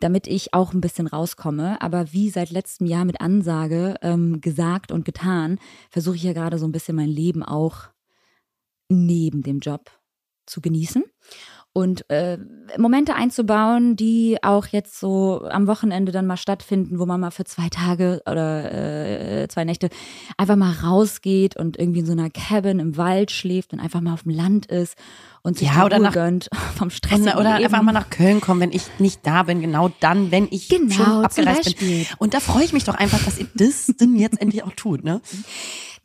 [0.00, 1.80] damit ich auch ein bisschen rauskomme.
[1.80, 5.58] Aber wie seit letztem Jahr mit Ansage ähm, gesagt und getan,
[5.90, 7.88] versuche ich ja gerade so ein bisschen mein Leben auch
[8.88, 9.90] neben dem Job
[10.46, 11.04] zu genießen
[11.78, 12.38] und äh,
[12.76, 17.44] Momente einzubauen, die auch jetzt so am Wochenende dann mal stattfinden, wo man mal für
[17.44, 19.88] zwei Tage oder äh, zwei Nächte
[20.36, 24.12] einfach mal rausgeht und irgendwie in so einer Cabin im Wald schläft und einfach mal
[24.12, 24.96] auf dem Land ist
[25.42, 27.20] und sich Ja, oder nach- gönnt vom Stress.
[27.20, 30.48] Oder, oder einfach mal nach Köln kommen, wenn ich nicht da bin, genau dann, wenn
[30.50, 32.06] ich Genau, schon abgereist bin.
[32.18, 35.04] Und da freue ich mich doch einfach, dass ihr das denn jetzt endlich auch tut,
[35.04, 35.20] ne?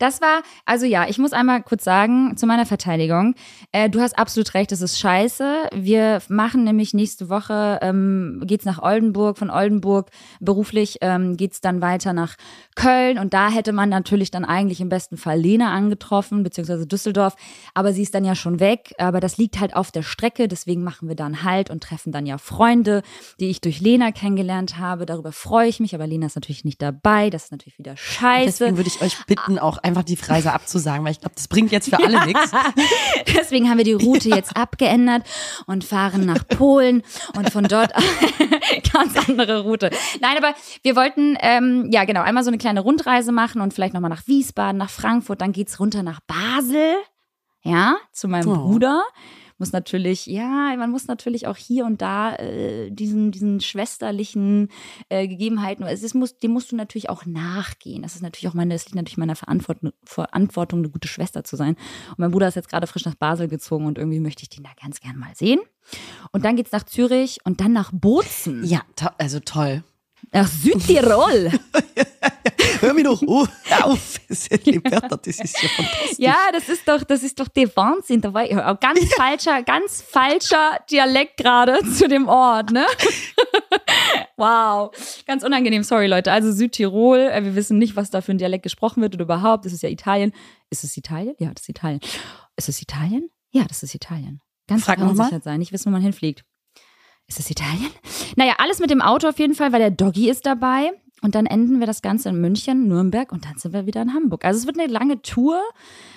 [0.04, 3.36] Das war, also ja, ich muss einmal kurz sagen, zu meiner Verteidigung,
[3.72, 5.70] äh, du hast absolut recht, es ist scheiße.
[5.74, 10.10] Wir machen nämlich nächste Woche, ähm, geht's nach Oldenburg, von Oldenburg
[10.42, 12.36] beruflich ähm, geht's dann weiter nach
[12.76, 17.36] Köln und da hätte man natürlich dann eigentlich im besten Fall Lena angetroffen, beziehungsweise Düsseldorf,
[17.74, 20.84] aber sie ist dann ja schon weg, aber das liegt halt auf der Strecke, deswegen
[20.84, 23.02] machen wir dann halt und treffen dann ja Freunde,
[23.40, 26.82] die ich durch Lena kennengelernt habe, darüber freue ich mich, aber Lena ist natürlich nicht
[26.82, 28.46] dabei, das ist natürlich wieder scheiße.
[28.46, 31.72] Deswegen würde ich euch bitten, auch einfach die Reise abzusagen, weil ich glaube, das bringt
[31.72, 32.52] jetzt für alle nichts.
[33.38, 35.24] Deswegen haben wir die Route jetzt abgeändert
[35.66, 37.04] und fahren nach Polen
[37.36, 37.94] und von dort
[38.94, 39.90] ganz andere Route.
[40.22, 43.94] Nein, aber wir wollten ähm, ja genau einmal so eine kleine Rundreise machen und vielleicht
[43.94, 46.96] nochmal nach Wiesbaden, nach Frankfurt, dann geht's runter nach Basel,
[47.64, 48.56] ja, zu meinem Oh.
[48.56, 49.04] Bruder.
[49.64, 54.68] Muss natürlich, ja, man muss natürlich auch hier und da äh, diesen, diesen schwesterlichen
[55.08, 58.02] äh, Gegebenheiten, es ist, muss, dem musst du natürlich auch nachgehen.
[58.02, 61.56] Das ist natürlich auch meine, es liegt natürlich meiner Verantwortung, Verantwortung, eine gute Schwester zu
[61.56, 61.78] sein.
[62.10, 64.66] Und mein Bruder ist jetzt gerade frisch nach Basel gezogen und irgendwie möchte ich den
[64.66, 65.62] da ganz gern mal sehen.
[66.34, 68.66] Und dann geht's nach Zürich und dann nach Bozen.
[68.66, 69.82] Ja, to also toll.
[70.34, 71.52] Nach Südtirol.
[72.84, 73.48] Hör mir doch oh,
[73.82, 74.20] auf.
[74.28, 76.18] Das ist ja fantastisch.
[76.18, 78.20] Ja, das ist doch, das ist doch der Wahnsinn.
[78.20, 82.86] Da war ich, ganz falscher, ganz falscher Dialekt gerade zu dem Ort, ne?
[84.38, 84.92] wow.
[85.26, 86.34] Ganz unangenehm, sorry Leute.
[86.34, 89.64] Also Südtirol, äh, wir wissen nicht, was da für ein Dialekt gesprochen wird oder überhaupt.
[89.64, 90.34] Das ist ja Italien.
[90.70, 91.36] Ist es Italien?
[91.40, 92.02] Ja, das ist Italien.
[92.58, 93.30] Ist es Italien?
[93.52, 94.42] Ja, das ist Italien.
[94.68, 95.42] Ganz Frag mal.
[95.42, 96.44] sein, nicht wissen, wo man hinfliegt.
[97.28, 97.92] Ist es Italien?
[98.36, 100.92] Naja, alles mit dem Auto auf jeden Fall, weil der Doggy ist dabei.
[101.24, 104.14] Und dann enden wir das Ganze in München, Nürnberg und dann sind wir wieder in
[104.14, 104.44] Hamburg.
[104.44, 105.62] Also es wird eine lange Tour,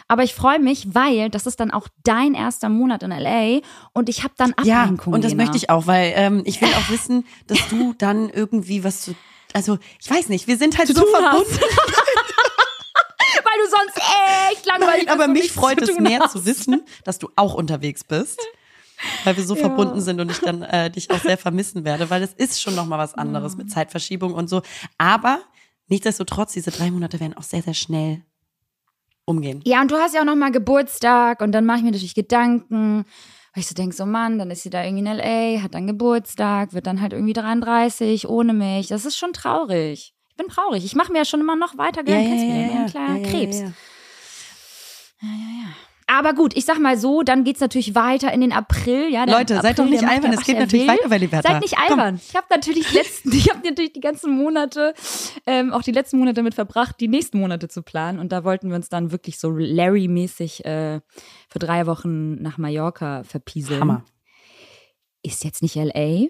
[0.09, 3.61] aber ich freue mich, weil das ist dann auch dein erster Monat in LA
[3.93, 5.13] und ich habe dann Ablenkung.
[5.13, 5.45] Ja, und das Lena.
[5.45, 9.15] möchte ich auch, weil ähm, ich will auch wissen, dass du dann irgendwie was zu,
[9.53, 11.49] also ich weiß nicht, wir sind halt Zu so verbunden.
[13.45, 14.01] weil du sonst
[14.51, 16.33] echt langweilig Nein, aber bist und mich freut es mehr hast.
[16.33, 18.41] zu wissen, dass du auch unterwegs bist.
[19.25, 19.61] Weil wir so Ja.
[19.61, 22.75] verbunden sind und ich dann äh, dich auch sehr vermissen werde, weil es ist schon
[22.75, 24.63] noch mal was anderes mit Zeitverschiebung und so.
[24.99, 25.41] Aber
[25.89, 28.23] nichtsdestotrotz, diese drei Monate werden auch sehr, sehr schnell
[29.25, 29.61] umgehen.
[29.65, 32.15] Ja, und du hast ja auch noch mal Geburtstag und dann mache ich mir natürlich
[32.15, 33.05] Gedanken,
[33.55, 35.87] weil ich so denke, so Mann, dann ist sie da irgendwie in L.A., hat dann
[35.87, 38.89] Geburtstag, wird dann halt irgendwie 33 ohne mich.
[38.89, 40.15] Das ist schon traurig.
[40.31, 40.85] Ich bin traurig.
[40.85, 43.63] Ich mache mir ja schon immer noch weiter gern kennst du mich, ein kleiner Krebs.
[46.09, 49.09] Aber gut, ich sag mal so, dann geht's natürlich weiter in den April.
[49.13, 50.95] Ja, Leute, seid April, doch nicht albern, es geht natürlich will.
[50.95, 51.49] weiter bei Liberta.
[51.51, 51.99] Seid nicht Komm.
[51.99, 52.21] albern.
[52.29, 54.95] Ich habe natürlich die letzten, ich habe natürlich die ganzen Monate,
[55.47, 58.21] ähm, auch die letzten Monate damit verbracht, die nächsten Monate zu planen.
[58.21, 61.01] Und da wollten wir uns dann wirklich so Larry-mäßig äh,
[61.49, 63.81] für drei Wochen nach Mallorca verpieseln.
[63.81, 64.05] Hammer.
[65.23, 66.29] Ist jetzt nicht LA,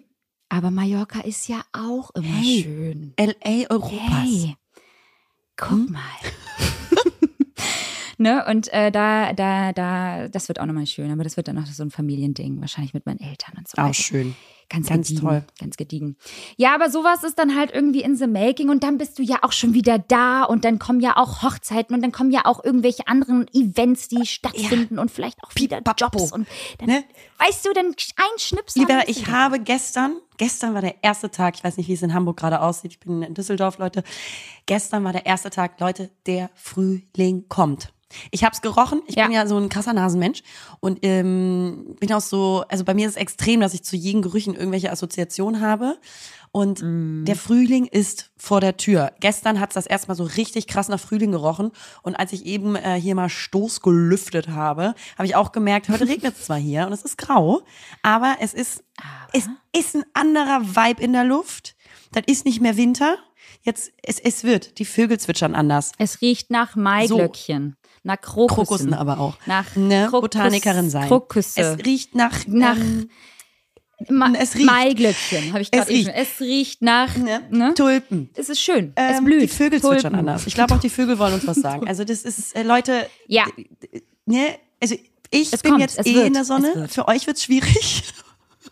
[0.49, 3.13] aber Mallorca ist ja auch immer Hey, schön.
[3.21, 4.01] LA Europas.
[4.01, 4.57] Hey,
[5.59, 5.93] guck Hm?
[5.93, 6.01] mal.
[8.19, 11.57] ne, und äh, da, da, da, das wird auch nochmal schön, aber das wird dann
[11.57, 14.35] noch so ein Familiending, wahrscheinlich mit meinen Eltern und so Auch schön.
[14.69, 15.45] Ganz, Ganz gediegen, toll.
[15.61, 16.17] Ganz gediegen.
[16.57, 19.37] Ja, aber sowas ist dann halt irgendwie in the making und dann bist du ja
[19.43, 22.65] auch schon wieder da und dann kommen ja auch Hochzeiten und dann kommen ja auch
[22.65, 26.19] irgendwelche anderen Events, die stattfinden und vielleicht auch wieder Pipapo.
[26.19, 26.49] Jobs und
[26.79, 27.05] dann, Ne?
[27.39, 28.75] weißt du, dann ein Schnips.
[28.75, 32.03] dann Lieber, ich habe gestern, gestern war der erste Tag, ich weiß nicht, wie es
[32.03, 34.03] in Hamburg gerade aussieht, ich bin in Düsseldorf, Leute.
[34.67, 37.93] Gestern war der erste Tag, Leute, der Frühling kommt.
[38.31, 39.03] Ich habe es gerochen.
[39.07, 39.25] Ich Ja.
[39.25, 40.43] bin ja so ein krasser Nasenmensch
[40.81, 44.23] und ähm, bin auch so, also bei mir ist es extrem, dass ich zu jedem
[44.23, 45.99] Gerüchen irgendwelche Assoziationen habe.
[46.53, 49.13] Und der Frühling ist vor der Tür.
[49.21, 51.71] Gestern hat es das erstmal so richtig krass nach Frühling gerochen.
[52.03, 56.09] Und als ich eben äh, hier mal Stoß gelüftet habe, habe ich auch gemerkt, heute
[56.09, 57.61] regnet es zwar hier und es ist grau,
[58.03, 58.83] aber es ist,
[59.35, 61.77] es ist ein anderer Vibe in der Luft.
[62.13, 63.17] Das ist nicht mehr Winter.
[63.61, 64.79] Jetzt, es, es wird.
[64.79, 65.93] Die Vögel zwitschern anders.
[65.99, 67.77] Es riecht nach Maiglöckchen,
[68.07, 68.57] nach Krokussen.
[68.67, 69.37] Krokussen aber auch.
[69.47, 71.09] Nach ne, Krokus- Botanikerin sein.
[71.09, 71.61] Krokusse.
[71.61, 73.11] Es riecht nach, Nach- ähm,
[74.11, 74.67] Ma es riecht.
[74.67, 76.13] Maiglöckchen, habe ich Es gerade schon.
[76.13, 77.73] Es riecht nach, ne, ne?
[77.75, 78.29] Tulpen.
[78.35, 78.93] Es ist schön.
[78.95, 79.43] es Ähm, blüht.
[79.43, 80.19] Die Vögel zwitschern Tulpen.
[80.19, 80.47] anders.
[80.47, 81.89] Ich glaube auch die Vögel wollen uns was sagen.
[81.89, 83.45] Also das ist, äh, Leute, Ja.
[84.27, 84.97] ne, also
[85.31, 86.73] ich Es bin kommt, jetzt es eh wird, in der es Sonne.
[86.75, 86.91] wird.
[86.93, 88.05] Für euch wird's schwierig.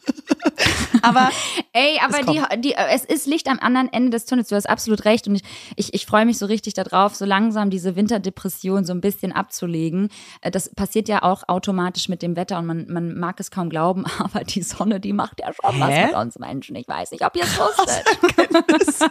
[1.04, 1.30] aber
[1.72, 4.48] Ey, aber Es die, die, es ist Licht am anderen Ende des Tunnels.
[4.48, 5.26] Du hast absolut recht.
[5.26, 5.42] Und ich,
[5.76, 10.08] ich, ich freue mich so richtig darauf, so langsam diese Winterdepression so ein bisschen abzulegen.
[10.40, 13.70] Äh, Das passiert ja auch automatisch mit dem Wetter und man, man mag es kaum
[13.70, 16.06] glauben, aber die Sonne, die macht ja schon was Hä?
[16.06, 16.76] mit uns Menschen.
[16.76, 19.10] Ich weiß nicht, ob ihr es wusstet.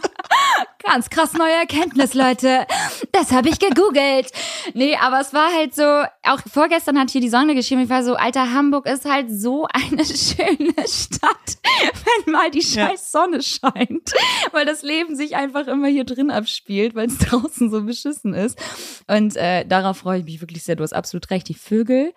[0.86, 2.66] Ganz krass neue Erkenntnis, Leute.
[3.12, 4.30] Das habe ich gegoogelt.
[4.74, 8.04] Nee, aber es war halt so, auch vorgestern hat hier die Sonne geschrieben, ich war
[8.04, 11.56] so, Alter, Hamburg ist halt so eine schöne Stadt,
[12.26, 14.12] wenn mal die scheiß Sonne scheint.
[14.52, 18.58] Weil das Leben sich einfach immer hier drin abspielt, weil es draußen so beschissen ist.
[19.06, 20.76] Und äh, darauf freue ich mich wirklich sehr.
[20.76, 21.48] Du hast absolut recht.
[21.48, 22.12] Die Vögel,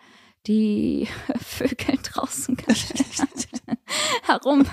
[0.45, 1.08] die
[1.43, 2.58] Vögel draußen
[4.23, 4.65] herum.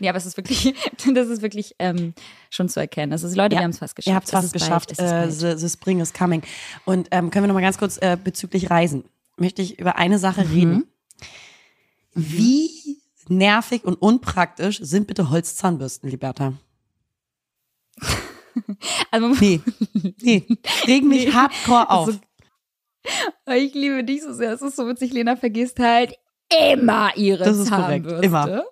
[0.00, 0.74] nee, aber es ist wirklich,
[1.14, 2.14] das ist wirklich ähm,
[2.50, 3.10] schon zu erkennen.
[3.12, 4.08] Das ist, Leute, Ja, wir haben es fast geschafft.
[4.10, 4.96] Ihr habt es fast geschafft.
[4.96, 6.42] Bald, äh, the, the Spring is coming.
[6.84, 9.04] Und ähm, können wir noch mal ganz kurz äh, bezüglich Reisen,
[9.36, 10.52] möchte ich über eine Sache Mhm.
[10.52, 10.84] reden.
[12.14, 16.54] Wie nervig und unpraktisch sind bitte Holzzahnbürsten, Liberta?
[19.10, 19.60] Also, Nee,
[20.22, 20.46] nee,
[20.86, 22.08] regen mich hardcore auf.
[22.08, 24.52] Also, ich liebe dich so sehr.
[24.52, 26.16] Es ist so witzig, Lena vergisst halt
[26.48, 28.26] immer ihre Das ist korrekt, Zahnbürste.
[28.26, 28.64] immer.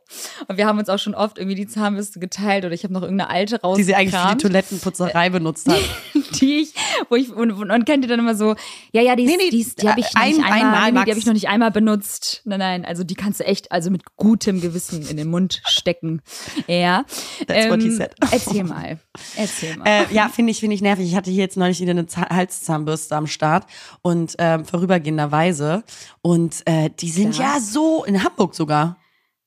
[0.47, 3.03] Und wir haben uns auch schon oft irgendwie die Zahnbürste geteilt oder ich habe noch
[3.03, 4.43] irgendeine alte die sie eigentlich für die rausgekramt.
[4.43, 5.81] Toilettenputzerei benutzt hat.
[6.41, 6.75] die ich,
[7.09, 8.55] wo ich, und, und kennt ihr dann immer so,
[8.93, 11.19] ja, ja, die, nee, nee, die, die habe ich, ein, einmal, einmal nee, die hab
[11.19, 12.43] ich noch nicht einmal benutzt.
[12.45, 16.23] Nein, nein, also die kannst du echt, also mit gutem Gewissen in den Mund stecken.
[16.67, 17.05] Ja.
[17.47, 18.15] That's ähm, what he ähm, said.
[18.31, 18.99] Erzähl mal.
[19.37, 19.87] Erzähl mal.
[19.87, 21.07] Äh, ja, finde ich, finde ich nervig.
[21.07, 23.67] Ich hatte hier jetzt neulich wieder eine Halszahnbürste am Start
[24.03, 25.85] und ähm, vorübergehenderweise.
[26.21, 27.55] Und äh, die sind ja.
[27.55, 28.97] ja so, in Hamburg sogar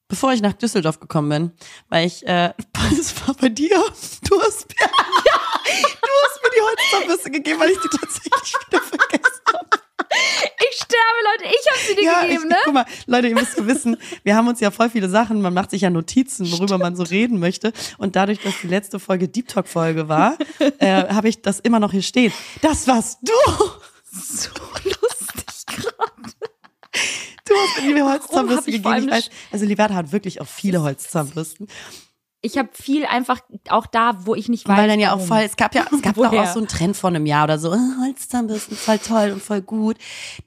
[0.08, 1.52] bevor ich nach Düsseldorf gekommen bin,
[1.90, 2.54] weil ich, äh,
[2.98, 3.70] das war bei dir,
[4.30, 5.38] du hast mir, ja,
[6.02, 9.70] du hast mir die Holzzahnbürste gegeben, weil ich die tatsächlich wieder vergessen habe.
[10.70, 12.56] Ich sterbe, Leute, ich habe sie dir ja, gegeben, ich, ne?
[12.64, 15.72] Guck mal, Leute, ihr müsst wissen, wir haben uns ja voll viele Sachen, man macht
[15.72, 16.84] sich ja Notizen, worüber Stimmt.
[16.84, 17.74] man so reden möchte.
[17.98, 20.38] Und dadurch, dass die letzte Folge Deep Talk-Folge war,
[20.80, 22.32] äh, habe ich das immer noch hier stehen.
[22.62, 23.34] Das warst du!
[24.10, 24.50] So
[24.86, 26.35] lustig gerade.
[27.48, 29.04] Du hast mir die Holzzahnbürste gegeben.
[29.06, 31.68] Ich weiß, also Liberta hat wirklich auch viele Holzzahnbürsten.
[32.42, 34.78] Ich habe viel einfach auch da, wo ich nicht weiß.
[34.78, 36.96] Weil dann ja auch voll, es gab ja, es gab doch auch so einen Trend
[36.96, 39.98] vor einem Jahr oder so, oh, Holzzahnbürsten voll toll und voll gut.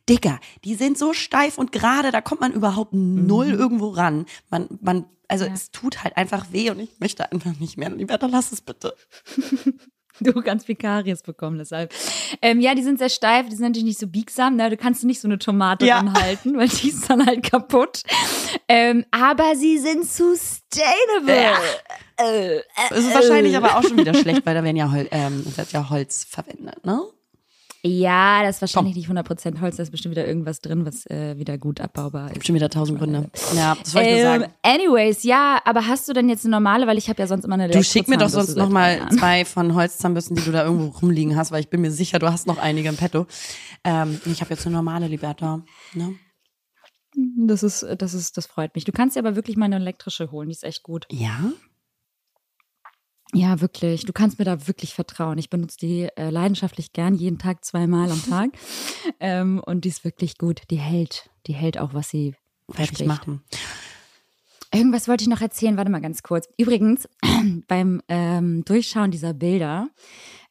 [0.09, 3.59] Dicker, die sind so steif und gerade, da kommt man überhaupt null mhm.
[3.59, 4.27] irgendwo ran.
[4.49, 5.53] Man, man, also ja.
[5.53, 7.91] es tut halt einfach weh und ich möchte einfach nicht mehr.
[7.91, 8.95] Liberta, lass es bitte.
[10.29, 11.93] Du kannst viel Karies bekommen, deshalb.
[12.43, 14.57] Ähm, ja, die sind sehr steif, die sind natürlich nicht so biegsam.
[14.57, 14.71] Ne?
[14.71, 16.05] Du kannst nicht so eine Tomate ja.
[16.21, 18.03] halten, weil die ist dann halt kaputt.
[18.69, 21.37] Ähm, aber sie sind sustainable.
[21.37, 21.59] Ja.
[22.21, 23.57] Äh, äh, es ist wahrscheinlich äh.
[23.57, 26.85] aber auch schon wieder schlecht, weil da werden ja, Hol ähm, wird ja Holz verwendet,
[26.85, 27.03] ne?
[27.83, 29.15] Ja, das ist wahrscheinlich Komm.
[29.15, 32.35] nicht 100% Holz, da ist bestimmt wieder irgendwas drin, was äh, wieder gut abbaubar ist.
[32.35, 33.31] Gibt schon wieder tausend Gründe.
[33.55, 34.53] Ja, das wollte ich ähm, nur sagen.
[34.63, 37.55] Anyways, ja, aber hast du denn jetzt eine normale, weil ich habe ja sonst immer
[37.55, 41.37] eine Du schick mir doch sonst nochmal zwei von Holzzahnbürsten, die du da irgendwo rumliegen
[41.37, 43.27] hast, weil ich bin mir sicher, du hast noch einige im Petto.
[43.85, 45.63] Ähm, ich habe jetzt eine normale Liberta.
[45.95, 46.17] Ne?
[47.37, 48.85] Das ist, das ist, das freut mich.
[48.85, 51.07] Du kannst dir aber wirklich mal eine elektrische holen, die ist echt gut.
[51.11, 51.53] Ja?
[53.35, 54.07] Ja, wirklich.
[54.07, 55.39] Du kannst mir da wirklich vertrauen.
[55.39, 58.51] Ich benutze die äh, leidenschaftlich gern, jeden Tag zweimal am Tag.
[59.21, 60.63] ähm, und die ist wirklich gut.
[60.71, 61.29] Die hält.
[61.47, 62.35] Die hält auch, was sie
[62.71, 63.43] fertig machen.
[64.73, 65.77] Irgendwas wollte ich noch erzählen.
[65.77, 66.49] Warte mal ganz kurz.
[66.57, 67.09] Übrigens,
[67.69, 69.89] beim ähm, Durchschauen dieser Bilder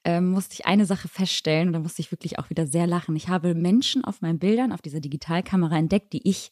[0.04, 3.16] ähm, musste ich eine Sache feststellen und da musste ich wirklich auch wieder sehr lachen.
[3.16, 6.52] Ich habe Menschen auf meinen Bildern, auf dieser Digitalkamera entdeckt, die ich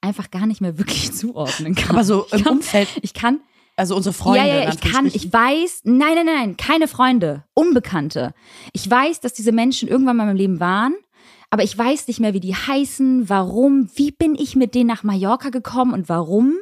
[0.00, 1.90] einfach gar nicht mehr wirklich zuordnen kann.
[1.90, 2.88] Aber so im kann, Umfeld.
[3.02, 3.40] Ich kann
[3.76, 4.48] also unsere Freunde.
[4.48, 8.34] Ja, ja, ich kann, ich weiß, nein, nein, nein, keine Freunde, Unbekannte.
[8.72, 10.94] Ich weiß, dass diese Menschen irgendwann mal in meinem Leben waren,
[11.50, 15.04] aber ich weiß nicht mehr, wie die heißen, warum, wie bin ich mit denen nach
[15.04, 16.54] Mallorca gekommen und warum.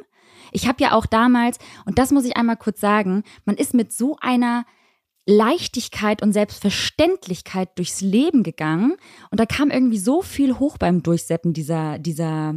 [0.51, 3.93] Ich habe ja auch damals, und das muss ich einmal kurz sagen, man ist mit
[3.93, 4.65] so einer
[5.25, 8.95] Leichtigkeit und Selbstverständlichkeit durchs Leben gegangen.
[9.31, 12.55] Und da kam irgendwie so viel hoch beim Durchseppen dieser, dieser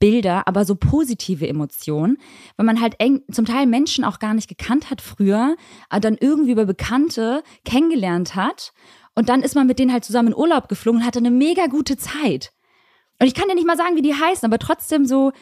[0.00, 2.18] Bilder, aber so positive Emotionen,
[2.56, 5.56] weil man halt eng, zum Teil Menschen auch gar nicht gekannt hat früher,
[5.88, 8.72] aber dann irgendwie über Bekannte kennengelernt hat.
[9.14, 11.66] Und dann ist man mit denen halt zusammen in Urlaub geflogen und hatte eine mega
[11.66, 12.52] gute Zeit.
[13.20, 15.32] Und ich kann dir nicht mal sagen, wie die heißen, aber trotzdem so,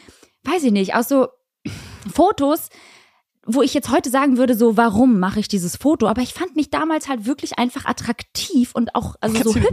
[0.44, 1.28] weiß ich nicht, aus so
[2.12, 2.68] Fotos,
[3.46, 6.08] wo ich jetzt heute sagen würde, so, warum mache ich dieses Foto?
[6.08, 9.70] Aber ich fand mich damals halt wirklich einfach attraktiv und auch also so hübsch.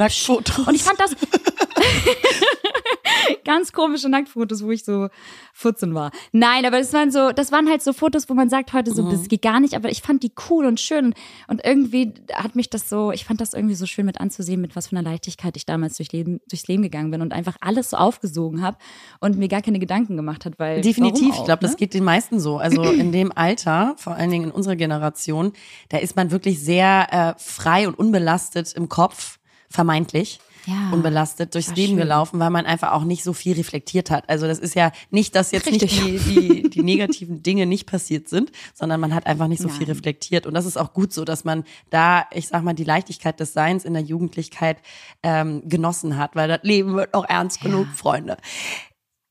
[0.68, 1.12] Und ich fand das
[3.46, 5.10] ganz komische Nacktfotos, wo ich so
[5.54, 6.12] 14 war.
[6.32, 9.04] Nein, aber das waren so, das waren halt so Fotos, wo man sagt heute so,
[9.04, 9.12] mhm.
[9.12, 11.14] das geht gar nicht, aber ich fand die cool und schön
[11.48, 14.76] und irgendwie hat mich das so, ich fand das irgendwie so schön mit anzusehen, mit
[14.76, 17.92] was für einer Leichtigkeit ich damals durch Leben, durchs Leben gegangen bin und einfach alles
[17.92, 18.78] so aufgesogen habe
[19.20, 21.70] und mir gar keine Gedanken gemacht hat, weil definitiv, auch, ich glaube, ne?
[21.70, 22.58] das geht den meisten so.
[22.58, 25.54] Also in dem Alter, vor allen Dingen in unserer Generation,
[25.90, 31.76] da ist man wirklich sehr äh, frei und unbelastet im Kopf vermeintlich ja, unbelastet durchs
[31.76, 31.98] Leben schön.
[31.98, 34.30] gelaufen, weil man einfach auch nicht so viel reflektiert hat.
[34.30, 36.04] Also das ist ja nicht, dass jetzt Richtig.
[36.04, 39.68] nicht die, die, die negativen Dinge nicht passiert sind, sondern man hat einfach nicht so
[39.68, 39.78] Nein.
[39.78, 40.46] viel reflektiert.
[40.46, 43.54] Und das ist auch gut so, dass man da, ich sag mal, die Leichtigkeit des
[43.54, 44.78] Seins in der Jugendlichkeit
[45.22, 47.70] ähm, genossen hat, weil das Leben wird auch ernst ja.
[47.70, 48.38] genug, Freunde.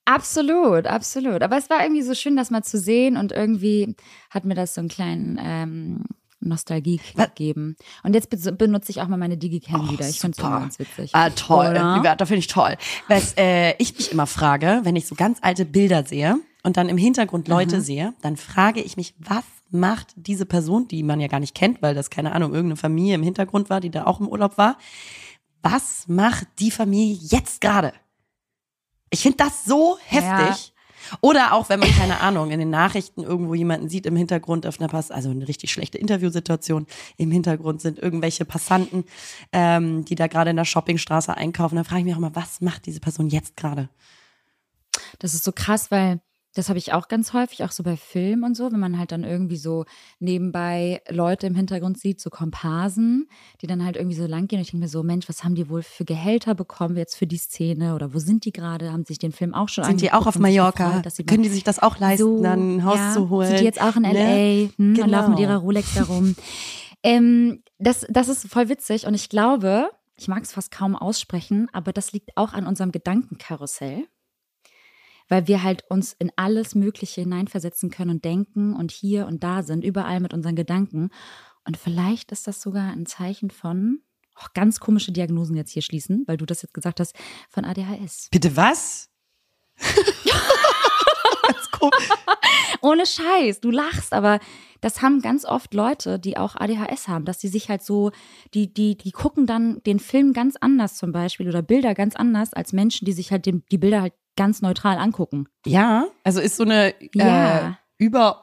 [0.05, 1.43] Absolut, absolut.
[1.43, 3.95] Aber es war irgendwie so schön, das mal zu sehen und irgendwie
[4.31, 6.05] hat mir das so einen kleinen ähm,
[6.43, 7.01] Nostalgie
[7.35, 7.77] geben.
[8.03, 10.09] Und jetzt benutze ich auch mal meine Digicam oh, wieder.
[10.09, 11.11] Ich finde es ganz witzig.
[11.15, 11.69] Ah, toll.
[11.71, 12.17] Oder?
[12.17, 12.77] Das finde ich toll.
[13.09, 16.89] Was äh, ich mich immer frage, wenn ich so ganz alte Bilder sehe und dann
[16.89, 17.83] im Hintergrund Leute mhm.
[17.83, 21.83] sehe, dann frage ich mich, was macht diese Person, die man ja gar nicht kennt,
[21.83, 24.77] weil das, keine Ahnung, irgendeine Familie im Hintergrund war, die da auch im Urlaub war.
[25.63, 27.93] Was macht die Familie jetzt gerade?
[29.11, 30.67] Ich finde das so heftig.
[30.67, 30.72] Ja.
[31.21, 34.81] Oder auch, wenn man, keine Ahnung, in den Nachrichten irgendwo jemanden sieht im Hintergrund auf
[34.81, 36.87] einer Pass, also eine richtig schlechte Interviewsituation.
[37.17, 39.05] Im Hintergrund sind irgendwelche Passanten,
[39.53, 41.77] ähm, die da gerade in der Shoppingstraße einkaufen.
[41.77, 43.89] Da frage ich mich auch mal, was macht diese Person jetzt gerade?
[45.19, 46.21] Das ist so krass, weil
[46.55, 49.11] Das habe ich auch ganz häufig, auch so bei Filmen und so, wenn man halt
[49.13, 49.87] dann irgendwie so
[50.21, 53.29] nebenbei Leute im Hintergrund sieht, so Komparsen,
[53.63, 54.59] die dann halt irgendwie so lang gehen.
[54.59, 57.27] Und ich denke mir so, Mensch, was haben die wohl für Gehälter bekommen jetzt für
[57.27, 57.95] die Szene?
[57.95, 58.93] Oder wo sind die gerade?
[58.93, 61.01] Haben sich den Film auch schon Sind die auch auf Mallorca?
[61.01, 63.49] Gefreut, Können die sich das auch leisten, so, dann ein Haus ja, zu holen?
[63.49, 64.23] Sind die jetzt auch in L.A.
[64.23, 64.71] Ne?
[64.77, 65.05] Hm, genau.
[65.05, 66.35] und laufen mit ihrer Rolex da rum?
[67.03, 71.69] ähm, das, das ist voll witzig und ich glaube, ich mag es fast kaum aussprechen,
[71.73, 74.07] aber das liegt auch an unserem Gedankenkarussell
[75.33, 79.63] weil wir halt uns in alles Mögliche hineinversetzen können und denken und hier und da
[79.63, 81.09] sind, überall mit unseren Gedanken.
[81.65, 84.03] Und vielleicht ist das sogar ein Zeichen von,
[84.39, 87.17] oh, ganz komische Diagnosen jetzt hier schließen, weil du das jetzt gesagt hast,
[87.49, 88.29] von ADHS.
[88.31, 89.09] Bitte was?
[92.83, 94.39] Ohne Scheiß, du lachst, aber
[94.83, 98.11] das haben ganz oft Leute, die auch ADHS haben, dass die sich halt so,
[98.53, 102.53] die, die, die gucken dann den Film ganz anders zum Beispiel oder Bilder ganz anders
[102.53, 105.49] als Menschen, die sich halt den, die Bilder halt ganz neutral angucken.
[105.67, 107.69] Ja, also ist so eine ja.
[107.69, 108.41] äh, über,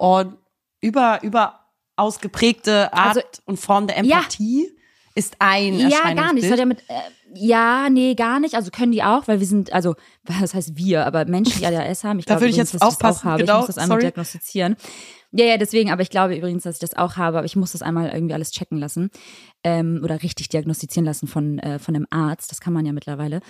[0.81, 1.59] über, über
[1.95, 4.65] ausgeprägte Art also, und Form der Empathie.
[4.65, 4.79] Ja.
[5.15, 6.47] Ist ein Ja, gar nicht.
[6.47, 6.93] Ja, mit, äh,
[7.33, 8.55] ja, nee, gar nicht.
[8.55, 12.03] Also können die auch, weil wir sind, also, was heißt wir, aber Menschen, die ADHS
[12.03, 13.41] haben, ich da glaube, ich jetzt dass ich das auch habe.
[13.41, 14.03] Genau, ich muss das einmal sorry.
[14.03, 14.77] diagnostizieren.
[15.31, 17.73] Ja, ja, deswegen, aber ich glaube übrigens, dass ich das auch habe, aber ich muss
[17.73, 19.11] das einmal irgendwie alles checken lassen
[19.63, 22.51] ähm, oder richtig diagnostizieren lassen von, äh, von einem Arzt.
[22.51, 23.41] Das kann man ja mittlerweile.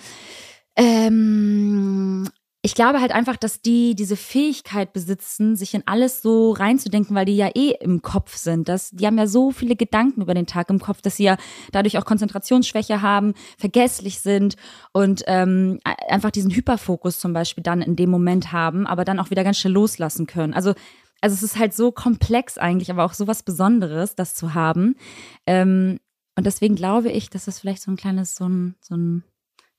[0.80, 2.26] Ähm,
[2.62, 7.24] ich glaube halt einfach, dass die diese Fähigkeit besitzen, sich in alles so reinzudenken, weil
[7.24, 8.68] die ja eh im Kopf sind.
[8.68, 11.36] Das, die haben ja so viele Gedanken über den Tag im Kopf, dass sie ja
[11.72, 14.56] dadurch auch Konzentrationsschwäche haben, vergesslich sind
[14.92, 19.30] und ähm, einfach diesen Hyperfokus zum Beispiel dann in dem Moment haben, aber dann auch
[19.30, 20.54] wieder ganz schnell loslassen können.
[20.54, 20.74] Also
[21.22, 24.96] also es ist halt so komplex eigentlich, aber auch so was Besonderes, das zu haben.
[25.46, 26.00] Ähm,
[26.34, 29.22] und deswegen glaube ich, dass das vielleicht so ein kleines, so ein, so ein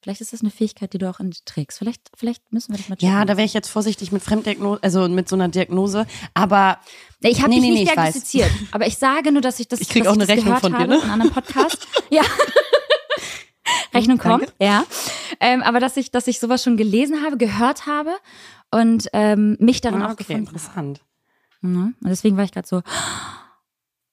[0.01, 1.77] Vielleicht ist das eine Fähigkeit, die du auch in trägst.
[1.77, 3.13] Vielleicht, vielleicht müssen wir das mal checken.
[3.13, 6.07] Ja, da wäre ich jetzt vorsichtig mit Fremddiagnose, also mit so einer Diagnose.
[6.33, 6.79] Aber
[7.19, 8.49] ich habe nee, dich nee, nicht nee, diagnostiziert.
[8.71, 10.95] Aber ich sage nur, dass ich das, ich krieg auch eine Rechnung von dir, ne?
[10.95, 11.87] in einem anderen Podcast.
[12.09, 12.23] ja.
[13.93, 14.53] Rechnung kommt, Danke.
[14.59, 14.83] ja.
[15.39, 18.11] Ähm, aber dass ich, dass ich sowas schon gelesen habe, gehört habe
[18.71, 20.99] und ähm, mich darin ah, okay, auch gefunden interessant.
[20.99, 21.67] Habe.
[21.67, 21.95] Mhm.
[22.01, 22.81] Und deswegen war ich gerade so,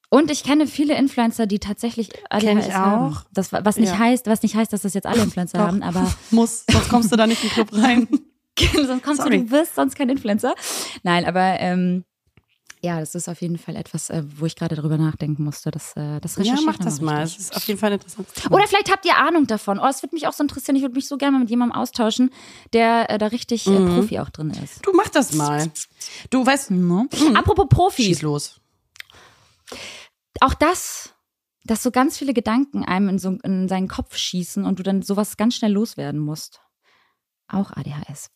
[0.09, 3.13] und ich kenne viele Influencer, die tatsächlich ADHS ich haben.
[3.13, 3.23] Auch.
[3.31, 3.99] Das, was nicht ja.
[3.99, 5.67] heißt, was nicht heißt, dass das jetzt alle Influencer Doch.
[5.67, 8.07] haben, aber muss, sonst kommst du da nicht in den Club rein.
[8.87, 9.37] sonst kommst Sorry.
[9.37, 10.55] du, du wirst sonst kein Influencer.
[11.03, 12.05] Nein, aber ähm,
[12.81, 15.69] ja, das ist auf jeden Fall etwas, äh, wo ich gerade darüber nachdenken musste.
[15.69, 17.23] Das, äh, das Ja, mach das mal.
[17.23, 18.27] Es ist auf jeden Fall interessant.
[18.49, 19.79] Oder vielleicht habt ihr Ahnung davon.
[19.79, 20.75] Oh, es würde mich auch so interessieren.
[20.75, 22.31] Ich würde mich so gerne mal mit jemandem austauschen,
[22.73, 23.95] der äh, da richtig äh, mhm.
[23.95, 24.83] Profi auch drin ist.
[24.85, 25.69] Du mach das mal.
[26.29, 26.71] Du weißt.
[26.71, 27.09] Mhm.
[27.35, 28.03] Apropos Profi.
[28.03, 28.59] Schieß los
[30.41, 31.15] auch das,
[31.63, 35.01] dass so ganz viele Gedanken einem in, so, in seinen Kopf schießen und du dann
[35.01, 36.61] sowas ganz schnell loswerden musst.
[37.47, 38.29] Auch ADHS.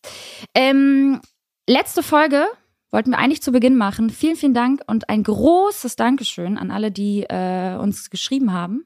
[0.55, 1.21] Ähm,
[1.67, 2.45] letzte Folge
[2.91, 4.09] wollten wir eigentlich zu Beginn machen.
[4.09, 8.85] Vielen, vielen Dank und ein großes Dankeschön an alle, die äh, uns geschrieben haben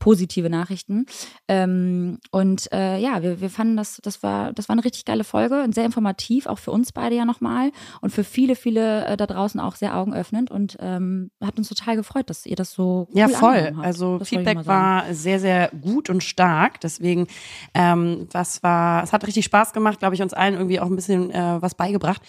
[0.00, 1.06] positive Nachrichten.
[1.46, 5.22] Ähm, und äh, ja, wir, wir fanden das, das war, das war eine richtig geile
[5.22, 9.16] Folge und sehr informativ, auch für uns beide ja nochmal und für viele, viele äh,
[9.16, 13.06] da draußen auch sehr augenöffnend und ähm, hat uns total gefreut, dass ihr das so
[13.10, 13.74] cool Ja, voll.
[13.80, 16.80] Also das Feedback war sehr, sehr gut und stark.
[16.80, 17.26] Deswegen,
[17.74, 20.96] ähm, was war, es hat richtig Spaß gemacht, glaube ich, uns allen irgendwie auch ein
[20.96, 22.22] bisschen äh, was beigebracht.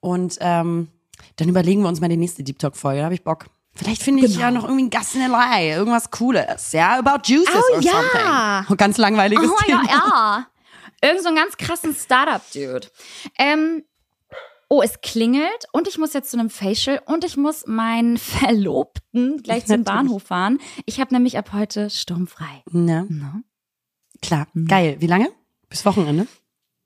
[0.00, 0.88] Und ähm,
[1.36, 3.00] dann überlegen wir uns mal die nächste Deep Talk-Folge.
[3.00, 3.46] Da habe ich Bock.
[3.74, 4.46] Vielleicht finde ich genau.
[4.46, 7.80] ja noch irgendwie einen Gast in der Reihe, irgendwas Cooles, ja, about juices oh, or
[7.80, 8.62] ja.
[8.62, 8.76] something.
[8.76, 9.82] Ganz langweiliges oh, Thema.
[9.84, 10.46] Ja, ja.
[11.02, 12.88] Irgend so einen ganz krassen Startup-Dude.
[13.38, 13.84] Ähm,
[14.68, 19.42] oh, es klingelt und ich muss jetzt zu einem Facial und ich muss meinen Verlobten
[19.42, 20.58] gleich zum Bahnhof fahren.
[20.86, 22.62] Ich habe nämlich ab heute sturmfrei.
[22.70, 23.06] Ne?
[23.08, 23.42] No.
[24.20, 24.66] Klar, mhm.
[24.66, 24.96] geil.
[25.00, 25.30] Wie lange?
[25.68, 26.26] Bis Wochenende?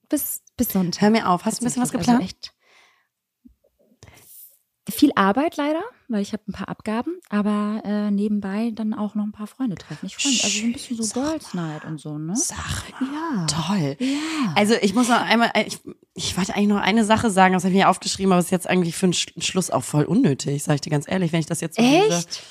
[0.09, 1.03] Bis, bis Sonntag.
[1.03, 2.21] Hör mir auf, hast du ein bisschen was geplant?
[2.21, 2.54] Also echt
[4.91, 9.25] viel Arbeit leider, weil ich habe ein paar Abgaben, aber äh, nebenbei dann auch noch
[9.25, 10.07] ein paar Freunde treffen.
[10.07, 12.37] Ich freue mich, also so ein bisschen so Girls Night und so, ne?
[12.37, 13.47] Sag Ja.
[13.47, 13.97] Toll.
[13.99, 14.53] Ja.
[14.55, 15.81] Also ich muss noch einmal, äh, ich,
[16.15, 18.51] ich wollte eigentlich noch eine Sache sagen, das habe ich mir aufgeschrieben, aber es ist
[18.51, 21.47] jetzt eigentlich für einen Schluss auch voll unnötig, sage ich dir ganz ehrlich, wenn ich
[21.47, 22.43] das jetzt so Echt?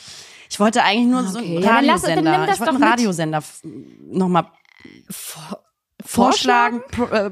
[0.50, 1.32] Ich wollte eigentlich nur okay.
[1.32, 3.44] so einen Radiosender, ja, ich wollte einen Radiosender
[4.12, 4.48] nochmal
[6.06, 7.30] vorschlagen, äh,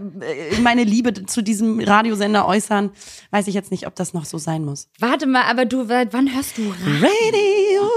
[0.61, 2.91] meine Liebe zu diesem Radiosender äußern.
[3.31, 4.89] Weiß ich jetzt nicht, ob das noch so sein muss.
[4.99, 7.07] Warte mal, aber du, wann hörst du Radio?
[7.07, 7.89] Radio.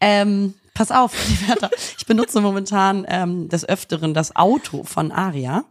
[0.00, 1.14] Ähm, pass auf,
[1.98, 5.64] ich benutze momentan ähm, des Öfteren das Auto von Aria.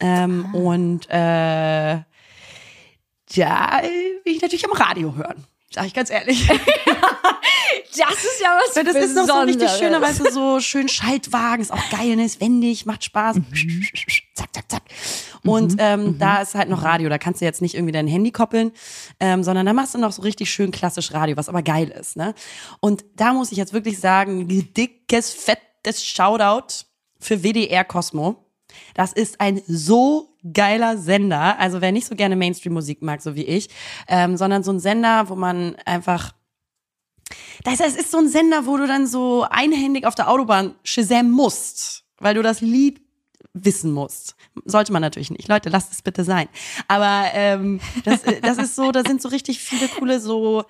[0.00, 0.56] Ähm, ah.
[0.56, 1.94] Und äh,
[3.30, 3.80] ja,
[4.24, 5.44] will ich natürlich am Radio hören.
[5.74, 6.48] Sag ich ganz ehrlich.
[7.96, 9.10] Das ist ja was Das Besonderes.
[9.10, 12.40] ist noch so richtig schöner, weißt du, so schön Schaltwagen, ist auch geil, ne, ist
[12.40, 13.36] wendig, macht Spaß.
[13.36, 13.84] Mhm.
[14.34, 14.82] zack, zack, zack.
[15.44, 15.78] Und mhm.
[15.78, 16.18] ähm, mhm.
[16.18, 17.08] da ist halt noch Radio.
[17.08, 18.72] Da kannst du jetzt nicht irgendwie dein Handy koppeln,
[19.20, 22.16] ähm, sondern da machst du noch so richtig schön klassisch Radio, was aber geil ist.
[22.16, 22.34] Ne?
[22.80, 26.84] Und da muss ich jetzt wirklich sagen, dickes, fettes Shoutout
[27.20, 28.43] für WDR Cosmo.
[28.94, 31.58] Das ist ein so geiler Sender.
[31.58, 33.68] Also wer nicht so gerne Mainstream-Musik mag, so wie ich,
[34.08, 36.32] ähm, sondern so ein Sender, wo man einfach
[37.64, 42.04] das ist so ein Sender, wo du dann so einhändig auf der Autobahn Shazam musst,
[42.18, 43.00] weil du das Lied
[43.52, 44.36] wissen musst.
[44.64, 45.48] Sollte man natürlich nicht.
[45.48, 46.48] Leute, lasst es bitte sein.
[46.88, 50.64] Aber ähm, das, das ist so, da sind so richtig viele coole so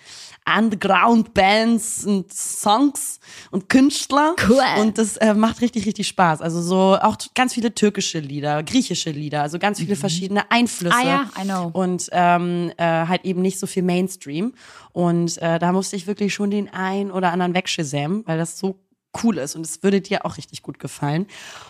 [0.46, 3.18] Underground-Bands und Songs
[3.50, 4.34] und Künstler.
[4.48, 4.60] Cool.
[4.80, 6.42] Und das äh, macht richtig, richtig Spaß.
[6.42, 10.00] Also so auch ganz viele türkische Lieder, griechische Lieder, also ganz viele mhm.
[10.00, 10.96] verschiedene Einflüsse.
[10.96, 11.70] Ah ja, I know.
[11.72, 14.54] Und ähm, äh, halt eben nicht so viel Mainstream.
[14.92, 18.78] Und äh, da musste ich wirklich schon den ein oder anderen wegschämen, weil das so
[19.22, 21.26] cool ist und es würde dir auch richtig gut gefallen.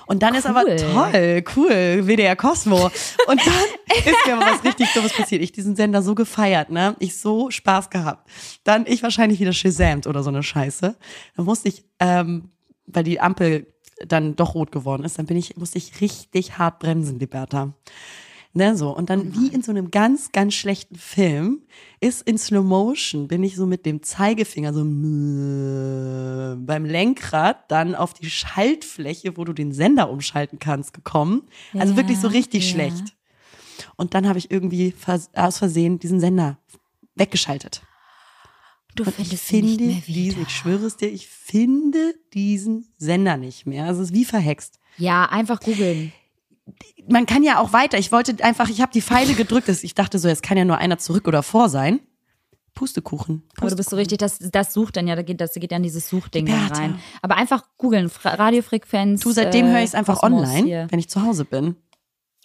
[0.06, 0.38] Und dann cool.
[0.38, 2.90] ist aber toll, cool, WDR Cosmo.
[3.26, 5.42] Und dann ist mir aber was richtig Dummes passiert.
[5.42, 6.96] Ich diesen Sender so gefeiert, ne?
[6.98, 8.28] Ich so Spaß gehabt.
[8.64, 10.96] Dann ich wahrscheinlich wieder shazamt oder so eine Scheiße.
[11.36, 12.50] Dann musste ich, ähm,
[12.86, 13.66] weil die Ampel
[14.06, 17.74] dann doch rot geworden ist, dann bin ich, musste ich richtig hart bremsen, Liberta.
[18.56, 18.96] Ne, so.
[18.96, 21.62] Und dann, wie in so einem ganz, ganz schlechten Film,
[21.98, 24.82] ist in Slow Motion, bin ich so mit dem Zeigefinger so
[26.64, 31.42] beim Lenkrad dann auf die Schaltfläche, wo du den Sender umschalten kannst, gekommen.
[31.72, 32.70] Also ja, wirklich so richtig ja.
[32.70, 33.16] schlecht.
[33.96, 34.94] Und dann habe ich irgendwie
[35.34, 36.58] aus Versehen diesen Sender
[37.16, 37.82] weggeschaltet.
[38.94, 43.86] Du und ich finde diesen, ich schwöre es dir, ich finde diesen Sender nicht mehr.
[43.86, 44.78] Also es ist wie verhext.
[44.96, 46.12] Ja, einfach googeln
[47.08, 47.98] man kann ja auch weiter.
[47.98, 49.68] Ich wollte einfach, ich habe die Pfeile gedrückt.
[49.68, 52.00] Ich dachte so, jetzt kann ja nur einer zurück oder vor sein.
[52.74, 53.42] Pustekuchen.
[53.42, 53.58] Pustekuchen.
[53.58, 55.76] Aber du bist so richtig, das, das sucht dann ja, das geht, das geht ja
[55.76, 56.98] in dieses Suchding dann rein.
[57.22, 59.20] Aber einfach googeln, Radiofrequenz.
[59.20, 60.86] Du, seitdem äh, höre ich es einfach Kosmos online, hier.
[60.90, 61.76] wenn ich zu Hause bin.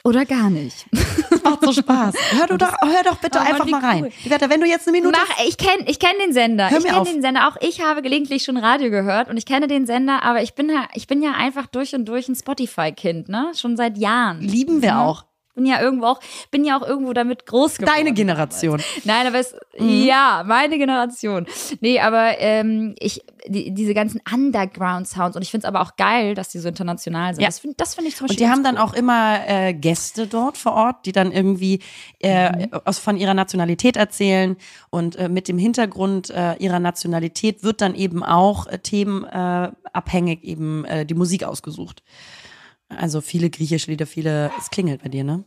[0.03, 0.85] Oder gar nicht.
[1.29, 2.15] Das macht so Spaß.
[2.31, 4.03] Hör, du doch, hör doch bitte oh, einfach mal rein.
[4.03, 4.31] Cool.
[4.31, 5.19] Warte, wenn du jetzt eine Minute.
[5.19, 6.69] Mach, ich kenne ich kenn den Sender.
[6.69, 7.49] Hör ich kenne den Sender.
[7.49, 10.69] Auch ich habe gelegentlich schon Radio gehört und ich kenne den Sender, aber ich bin
[10.69, 13.51] ja, ich bin ja einfach durch und durch ein Spotify-Kind, ne?
[13.55, 14.41] Schon seit Jahren.
[14.41, 14.99] Lieben wir mhm.
[14.99, 15.25] auch
[15.55, 16.19] bin ja irgendwo auch,
[16.51, 17.95] bin ja auch irgendwo damit groß geworden.
[17.95, 18.81] Deine Generation.
[19.03, 20.03] Nein, aber es, mhm.
[20.05, 21.45] ja, meine Generation.
[21.81, 26.35] Nee, aber ähm, ich, die, diese ganzen Underground-Sounds und ich finde es aber auch geil,
[26.35, 27.41] dass die so international sind.
[27.41, 27.49] Ja.
[27.49, 28.43] Das finde das find ich zum Beispiel.
[28.43, 31.81] Und die haben dann auch immer äh, Gäste dort vor Ort, die dann irgendwie
[32.19, 32.73] äh, mhm.
[32.85, 34.55] aus, von ihrer Nationalität erzählen
[34.89, 40.85] und äh, mit dem Hintergrund äh, ihrer Nationalität wird dann eben auch äh, themenabhängig eben
[40.85, 42.03] äh, die Musik ausgesucht.
[42.89, 44.51] Also viele griechische Lieder, viele.
[44.57, 45.43] Es klingelt bei dir, ne?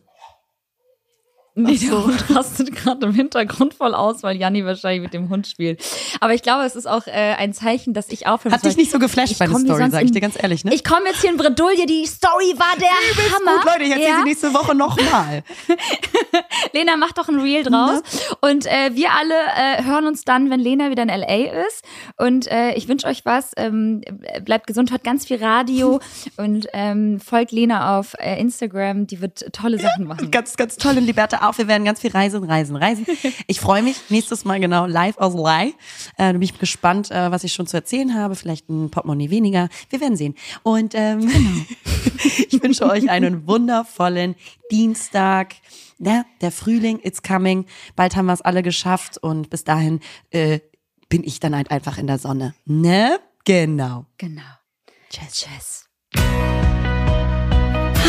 [1.55, 1.91] Nee, so.
[1.91, 5.83] der Hund rastet gerade im Hintergrund voll aus, weil Janni wahrscheinlich mit dem Hund spielt.
[6.21, 8.55] Aber ich glaube, es ist auch äh, ein Zeichen, dass ich aufhöre.
[8.55, 10.75] Hat dich nicht so geflasht bei der Story, sag ich dir ganz ehrlich, ne?
[10.75, 13.57] Ich komme jetzt hier in Bredouille, die Story war der Übelst Hammer.
[13.59, 14.17] Gut, Leute, ich erzähle ja.
[14.19, 15.45] sie nächste Woche nochmal.
[16.73, 18.01] Lena macht doch ein Reel draus.
[18.01, 18.03] Ne?
[18.41, 21.67] Und äh, wir alle äh, hören uns dann, wenn Lena wieder in L.A.
[21.67, 21.85] ist.
[22.17, 23.53] Und äh, ich wünsche euch was.
[23.57, 24.01] Ähm,
[24.43, 26.01] bleibt gesund, hört ganz viel Radio
[26.39, 29.07] und ähm, folgt Lena auf äh, Instagram.
[29.07, 30.31] Die wird tolle Sachen machen.
[30.31, 31.59] Ganz, ganz tolle Liberta auf.
[31.59, 33.07] Wir werden ganz viel reisen, reisen, reisen.
[33.47, 34.01] Ich freue mich.
[34.09, 35.75] Nächstes Mal genau live aus Lai.
[36.17, 38.35] Äh, bin ich gespannt, äh, was ich schon zu erzählen habe.
[38.37, 39.69] Vielleicht ein Portemonnaie weniger.
[39.91, 40.35] Wir werden sehen.
[40.63, 41.51] Und ähm, genau.
[42.51, 44.37] ich wünsche euch einen wundervollen
[44.71, 45.55] Dienstag.
[45.99, 47.67] Ja, der Frühling, it's coming.
[47.97, 50.61] Bald haben wir es alle geschafft und bis dahin äh,
[51.09, 52.55] bin ich dann halt einfach in der Sonne.
[52.65, 53.19] Ne?
[53.45, 54.07] Genau.
[54.19, 54.43] Genau.
[55.11, 55.47] Tschüss.
[56.15, 56.52] Tschüss.